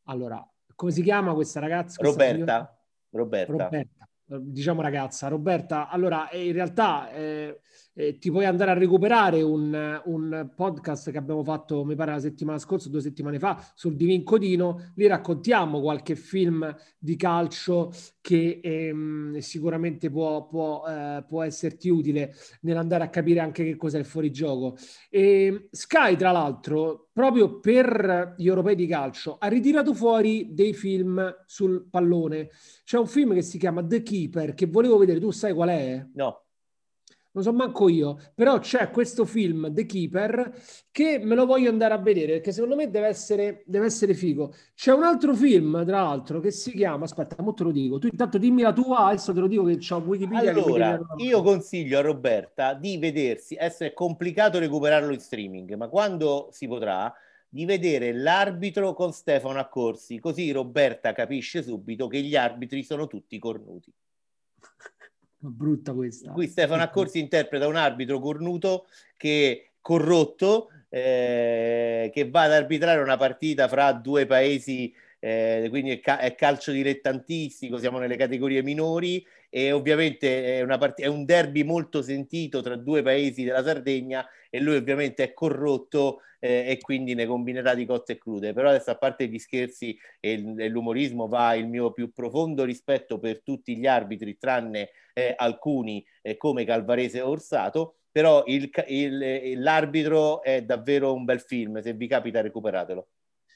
Allora, 0.04 0.46
come 0.74 0.90
si 0.90 1.02
chiama 1.02 1.34
questa 1.34 1.60
ragazza? 1.60 2.02
Roberta. 2.02 2.76
Roberta. 3.10 3.52
Roberta. 3.52 4.08
Diciamo 4.26 4.80
ragazza, 4.80 5.28
Roberta, 5.28 5.88
allora 5.88 6.30
eh, 6.30 6.46
in 6.46 6.52
realtà 6.54 7.10
eh, 7.12 7.60
eh, 7.94 8.18
ti 8.18 8.30
puoi 8.30 8.44
andare 8.44 8.72
a 8.72 8.74
recuperare 8.74 9.40
un, 9.42 10.00
un, 10.04 10.50
podcast 10.54 11.10
che 11.10 11.18
abbiamo 11.18 11.44
fatto, 11.44 11.84
mi 11.84 11.94
pare, 11.94 12.12
la 12.12 12.18
settimana 12.18 12.58
scorsa, 12.58 12.88
due 12.88 13.00
settimane 13.00 13.38
fa, 13.38 13.64
sul 13.74 13.94
Divin 13.94 14.24
Codino. 14.24 14.92
Lì 14.96 15.06
raccontiamo 15.06 15.80
qualche 15.80 16.16
film 16.16 16.74
di 16.98 17.16
calcio 17.16 17.92
che 18.20 18.60
ehm, 18.62 19.38
sicuramente 19.38 20.10
può, 20.10 20.46
può, 20.46 20.84
eh, 20.86 21.24
può, 21.26 21.42
esserti 21.42 21.88
utile 21.88 22.34
nell'andare 22.62 23.04
a 23.04 23.08
capire 23.10 23.40
anche 23.40 23.64
che 23.64 23.76
cos'è 23.76 23.98
il 23.98 24.04
fuorigioco. 24.04 24.76
E 25.08 25.68
Sky, 25.70 26.16
tra 26.16 26.32
l'altro, 26.32 27.10
proprio 27.12 27.60
per 27.60 28.34
gli 28.36 28.48
europei 28.48 28.74
di 28.74 28.86
calcio, 28.86 29.36
ha 29.38 29.46
ritirato 29.46 29.94
fuori 29.94 30.48
dei 30.52 30.74
film 30.74 31.42
sul 31.46 31.86
pallone. 31.88 32.50
C'è 32.84 32.98
un 32.98 33.06
film 33.06 33.34
che 33.34 33.42
si 33.42 33.56
chiama 33.58 33.84
The 33.86 34.02
Keeper, 34.02 34.54
che 34.54 34.66
volevo 34.66 34.98
vedere, 34.98 35.20
tu 35.20 35.30
sai 35.30 35.52
qual 35.52 35.68
è? 35.68 36.04
No 36.14 36.43
non 37.34 37.42
so 37.42 37.52
manco 37.52 37.88
io, 37.88 38.18
però 38.32 38.60
c'è 38.60 38.90
questo 38.90 39.24
film 39.24 39.72
The 39.72 39.86
Keeper 39.86 40.52
che 40.92 41.18
me 41.18 41.34
lo 41.34 41.46
voglio 41.46 41.68
andare 41.68 41.92
a 41.94 41.98
vedere 41.98 42.34
perché 42.34 42.52
secondo 42.52 42.76
me 42.76 42.90
deve 42.90 43.08
essere, 43.08 43.64
deve 43.66 43.86
essere 43.86 44.14
figo. 44.14 44.54
C'è 44.74 44.92
un 44.92 45.02
altro 45.02 45.34
film, 45.34 45.84
tra 45.84 46.02
l'altro, 46.02 46.38
che 46.38 46.52
si 46.52 46.70
chiama, 46.70 47.04
aspetta, 47.04 47.42
mo 47.42 47.52
te 47.52 47.64
lo 47.64 47.72
dico, 47.72 47.98
tu 47.98 48.06
intanto 48.06 48.38
dimmi 48.38 48.62
la 48.62 48.72
tua, 48.72 49.06
adesso 49.06 49.32
te 49.32 49.40
lo 49.40 49.48
dico 49.48 49.64
che 49.64 49.78
c'ho 49.78 49.96
Wikipedia. 49.96 50.52
Allora, 50.52 51.00
io 51.16 51.42
consiglio 51.42 51.98
a 51.98 52.02
Roberta 52.02 52.74
di 52.74 52.98
vedersi, 52.98 53.56
essere 53.58 53.92
complicato 53.92 54.60
recuperarlo 54.60 55.12
in 55.12 55.20
streaming, 55.20 55.74
ma 55.74 55.88
quando 55.88 56.48
si 56.52 56.68
potrà, 56.68 57.12
di 57.48 57.64
vedere 57.64 58.12
l'arbitro 58.12 58.94
con 58.94 59.12
Stefano 59.12 59.58
Accorsi, 59.58 60.20
così 60.20 60.52
Roberta 60.52 61.12
capisce 61.12 61.62
subito 61.62 62.06
che 62.06 62.20
gli 62.20 62.34
arbitri 62.36 62.82
sono 62.82 63.06
tutti 63.06 63.38
cornuti 63.38 63.92
brutta 65.50 65.92
questa. 65.92 66.32
Qui 66.32 66.46
Stefano 66.46 66.82
Accorsi 66.82 67.18
interpreta 67.18 67.66
un 67.66 67.76
arbitro 67.76 68.18
cornuto 68.18 68.86
che 69.16 69.70
corrotto 69.80 70.70
eh, 70.88 72.10
che 72.12 72.30
va 72.30 72.42
ad 72.42 72.52
arbitrare 72.52 73.02
una 73.02 73.16
partita 73.16 73.68
fra 73.68 73.92
due 73.92 74.26
paesi 74.26 74.94
eh, 75.24 75.68
quindi 75.70 75.90
è, 75.90 76.00
ca- 76.00 76.18
è, 76.18 76.34
calcio 76.34 76.70
dilettantistico, 76.70 77.78
siamo 77.78 77.98
nelle 77.98 78.16
categorie 78.16 78.62
minori 78.62 79.26
e 79.48 79.72
ovviamente 79.72 80.58
è, 80.58 80.60
una 80.60 80.76
part- 80.76 81.00
è, 81.00 81.06
un 81.06 81.24
derby 81.24 81.62
molto 81.62 82.02
sentito 82.02 82.60
tra 82.60 82.76
due 82.76 83.02
paesi 83.02 83.42
della 83.42 83.64
Sardegna 83.64 84.28
e 84.50 84.60
lui 84.60 84.76
ovviamente 84.76 85.24
è 85.24 85.32
corrotto 85.32 86.20
eh, 86.44 86.64
e 86.68 86.78
quindi 86.78 87.14
ne 87.14 87.24
combinerà 87.24 87.74
di 87.74 87.86
cotte 87.86 88.18
crude. 88.18 88.52
Però 88.52 88.68
adesso 88.68 88.90
a 88.90 88.98
parte 88.98 89.26
gli 89.28 89.38
scherzi 89.38 89.98
e, 90.20 90.68
l'umorismo 90.68 91.26
va 91.26 91.54
il 91.54 91.66
mio 91.66 91.90
più 91.90 92.12
profondo 92.12 92.64
rispetto 92.64 93.18
per 93.18 93.42
tutti 93.42 93.74
gli 93.78 93.86
arbitri 93.86 94.36
tranne 94.36 94.90
eh, 95.14 95.32
alcuni 95.34 96.04
eh, 96.20 96.36
come 96.36 96.64
Calvarese 96.64 97.22
Orsato 97.22 97.96
però 98.14 98.44
il, 98.46 98.70
il, 98.86 99.60
l'arbitro 99.60 100.40
è 100.40 100.62
davvero 100.62 101.12
un 101.12 101.24
bel 101.24 101.40
film, 101.40 101.80
se 101.80 101.94
vi 101.94 102.06
capita 102.06 102.40
recuperatelo. 102.40 103.08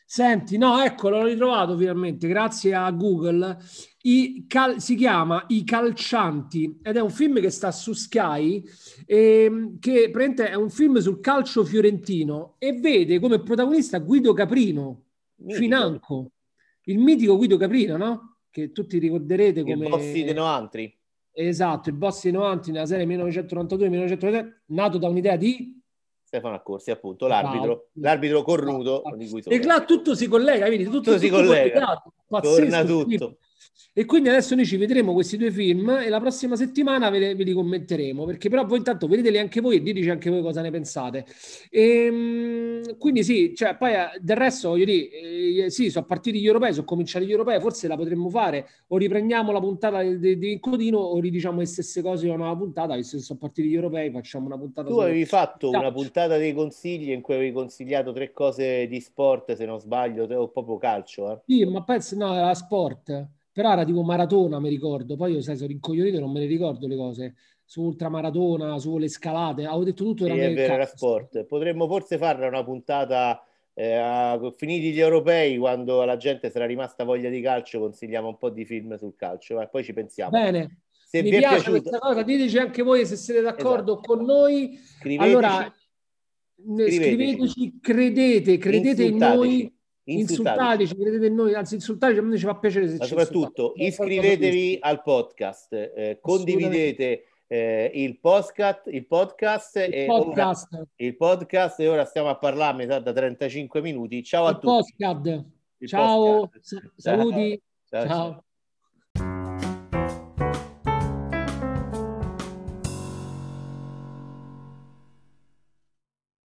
Senti, 0.04 0.58
no, 0.58 0.82
ecco, 0.82 1.10
l'ho 1.10 1.22
ritrovato 1.22 1.76
finalmente, 1.76 2.26
grazie 2.26 2.74
a 2.74 2.90
Google. 2.90 3.56
Cal- 4.46 4.80
si 4.80 4.94
chiama 4.94 5.44
I 5.48 5.64
Calcianti 5.64 6.80
ed 6.82 6.96
è 6.96 7.00
un 7.00 7.10
film 7.10 7.40
che 7.40 7.50
sta 7.50 7.70
su 7.70 7.92
Sky, 7.92 8.64
ehm, 9.06 9.78
che 9.78 10.10
è 10.10 10.54
un 10.54 10.70
film 10.70 10.98
sul 10.98 11.20
calcio 11.20 11.64
fiorentino 11.64 12.54
e 12.58 12.72
vede 12.72 13.18
come 13.18 13.40
protagonista 13.40 13.98
Guido 13.98 14.32
Caprino, 14.32 15.04
mitico. 15.36 15.58
Financo, 15.58 16.30
il 16.84 16.98
mitico 16.98 17.36
Guido 17.36 17.56
Caprino, 17.56 17.96
no? 17.96 18.36
Che 18.50 18.72
tutti 18.72 18.98
ricorderete 18.98 19.62
come... 19.62 19.84
Il 19.84 19.90
boss 19.90 20.12
di 20.12 20.32
Noantri. 20.32 20.98
Esatto, 21.32 21.88
il 21.88 21.94
boss 21.94 22.24
di 22.24 22.30
Noantri 22.30 22.72
nella 22.72 22.86
serie 22.86 23.06
1992-1993, 23.06 24.52
nato 24.66 24.98
da 24.98 25.08
un'idea 25.08 25.36
di 25.36 25.78
Stefano 26.28 26.56
Accorsi, 26.56 26.90
appunto, 26.90 27.26
l'arbitro, 27.26 27.88
l'arbitro 27.94 28.42
cornuto. 28.42 29.02
Di 29.16 29.30
cui 29.30 29.40
e 29.46 29.64
là 29.64 29.82
tutto 29.86 30.14
si 30.14 30.28
collega, 30.28 30.68
vedi, 30.68 30.84
tutto, 30.84 31.00
tutto 31.00 31.18
si 31.18 31.30
collega, 31.30 32.02
torna 32.42 32.84
tutto. 32.84 33.38
E 33.98 34.04
quindi 34.04 34.28
adesso 34.28 34.54
noi 34.54 34.64
ci 34.64 34.76
vedremo 34.76 35.12
questi 35.12 35.36
due 35.36 35.50
film 35.50 35.88
e 35.88 36.08
la 36.08 36.20
prossima 36.20 36.54
settimana 36.54 37.10
ve, 37.10 37.18
le, 37.18 37.34
ve 37.34 37.42
li 37.42 37.52
commenteremo, 37.52 38.26
perché 38.26 38.48
però 38.48 38.64
voi 38.64 38.78
intanto 38.78 39.08
vedeteli 39.08 39.38
anche 39.38 39.60
voi 39.60 39.74
e 39.74 39.82
diteci 39.82 40.08
anche 40.08 40.30
voi 40.30 40.40
cosa 40.40 40.60
ne 40.60 40.70
pensate. 40.70 41.26
E, 41.68 42.04
ehm, 42.04 42.96
quindi 42.96 43.24
sì, 43.24 43.56
cioè, 43.56 43.76
poi 43.76 43.94
eh, 43.94 44.10
del 44.20 44.36
resto 44.36 44.68
voglio 44.68 44.84
dire, 44.84 45.64
eh, 45.64 45.70
sì, 45.70 45.90
sono 45.90 46.04
partiti 46.04 46.38
gli 46.38 46.46
europei, 46.46 46.74
sono 46.74 46.86
cominciati 46.86 47.26
gli 47.26 47.32
europei, 47.32 47.58
forse 47.58 47.88
la 47.88 47.96
potremmo 47.96 48.28
fare, 48.28 48.68
o 48.86 48.96
riprendiamo 48.98 49.50
la 49.50 49.58
puntata 49.58 50.00
di, 50.00 50.38
di 50.38 50.60
Codino 50.60 50.98
o 50.98 51.18
ridiciamo 51.18 51.58
le 51.58 51.66
stesse 51.66 52.00
cose 52.00 52.26
in 52.26 52.34
una 52.34 52.44
nuova 52.44 52.56
puntata, 52.56 52.94
visto 52.94 53.16
che 53.16 53.22
sono 53.24 53.40
partiti 53.40 53.66
gli 53.66 53.74
europei, 53.74 54.12
facciamo 54.12 54.46
una 54.46 54.58
puntata. 54.58 54.88
Tu 54.88 54.98
avevi 55.00 55.24
fatto 55.24 55.70
una 55.70 55.90
puntata 55.90 56.36
dei 56.36 56.54
consigli 56.54 57.10
in 57.10 57.20
cui 57.20 57.34
avevi 57.34 57.50
consigliato 57.50 58.12
tre 58.12 58.30
cose 58.30 58.86
di 58.86 59.00
sport, 59.00 59.54
se 59.54 59.64
non 59.66 59.80
sbaglio, 59.80 60.22
o 60.22 60.50
proprio 60.50 60.78
calcio. 60.78 61.32
Eh? 61.32 61.40
Sì, 61.46 61.64
ma 61.64 61.82
penso, 61.82 62.14
no, 62.14 62.32
era 62.32 62.54
sport 62.54 63.36
però 63.58 63.72
era 63.72 63.84
tipo 63.84 64.02
maratona, 64.02 64.60
mi 64.60 64.68
ricordo. 64.68 65.16
Poi 65.16 65.32
io 65.32 65.40
sai, 65.40 65.56
sono 65.56 65.66
rincoglionito, 65.66 66.20
non 66.20 66.30
me 66.30 66.38
ne 66.38 66.46
ricordo 66.46 66.86
le 66.86 66.94
cose. 66.94 67.34
Su 67.64 67.82
ultramaratona, 67.82 68.78
sulle 68.78 69.08
scalate, 69.08 69.64
avevo 69.64 69.82
detto 69.82 70.04
tutto. 70.04 70.26
Era, 70.26 70.34
sì, 70.34 70.40
è 70.40 70.54
vero, 70.54 70.74
era 70.74 70.86
sport. 70.86 71.44
Potremmo 71.44 71.88
forse 71.88 72.18
farla 72.18 72.46
una 72.46 72.62
puntata 72.62 73.42
eh, 73.74 74.54
finiti 74.56 74.92
gli 74.92 75.00
europei, 75.00 75.58
quando 75.58 76.04
la 76.04 76.16
gente 76.16 76.50
sarà 76.50 76.66
rimasta 76.66 77.02
voglia 77.02 77.28
di 77.30 77.40
calcio, 77.40 77.80
consigliamo 77.80 78.28
un 78.28 78.38
po' 78.38 78.48
di 78.50 78.64
film 78.64 78.96
sul 78.96 79.16
calcio, 79.16 79.60
e 79.60 79.66
poi 79.66 79.82
ci 79.82 79.92
pensiamo. 79.92 80.30
Bene, 80.30 80.82
se 80.92 81.20
mi 81.20 81.30
piace 81.30 81.48
piaciuto... 81.48 81.70
questa 81.80 81.98
cosa, 81.98 82.22
diteci 82.22 82.58
anche 82.58 82.82
voi 82.82 83.06
se 83.06 83.16
siete 83.16 83.40
d'accordo 83.40 83.94
esatto. 83.94 84.14
con 84.14 84.24
noi. 84.24 84.78
Scriveteci. 85.00 85.30
Allora, 85.34 85.74
scriveteci, 86.54 86.96
scriveteci 86.96 87.78
credete, 87.80 88.56
credete 88.56 89.02
in 89.02 89.16
noi 89.16 89.77
insultateci, 90.12 90.96
credete 90.96 91.26
in 91.26 91.34
noi, 91.34 91.54
anzi 91.54 91.74
insultateci, 91.74 92.18
a 92.18 92.22
me 92.22 92.36
ci 92.36 92.44
fa 92.44 92.56
piacere 92.56 92.88
se 92.88 92.96
Ma 92.98 93.04
soprattutto 93.04 93.72
iscrivetevi 93.76 94.78
al 94.80 95.02
podcast, 95.02 95.72
eh, 95.72 96.18
condividete 96.20 97.24
eh, 97.46 97.90
il 97.94 98.18
podcast, 98.18 98.82
il 98.86 99.06
podcast, 99.06 99.76
il, 99.76 99.94
e 99.94 100.04
podcast. 100.06 100.72
Ora, 100.72 100.84
il 100.96 101.16
podcast 101.16 101.80
e 101.80 101.88
ora 101.88 102.04
stiamo 102.04 102.28
a 102.28 102.36
parlarne 102.36 102.86
da 102.86 103.00
35 103.00 103.80
minuti. 103.80 104.22
Ciao 104.22 104.46
a 104.46 104.50
il 104.50 104.58
tutti. 104.58 104.94
Podcast. 104.96 105.44
Ciao, 105.86 106.40
podcast. 106.40 106.92
saluti. 106.96 107.62
ciao. 107.88 108.06
ciao. 108.06 108.08
ciao. 108.08 108.42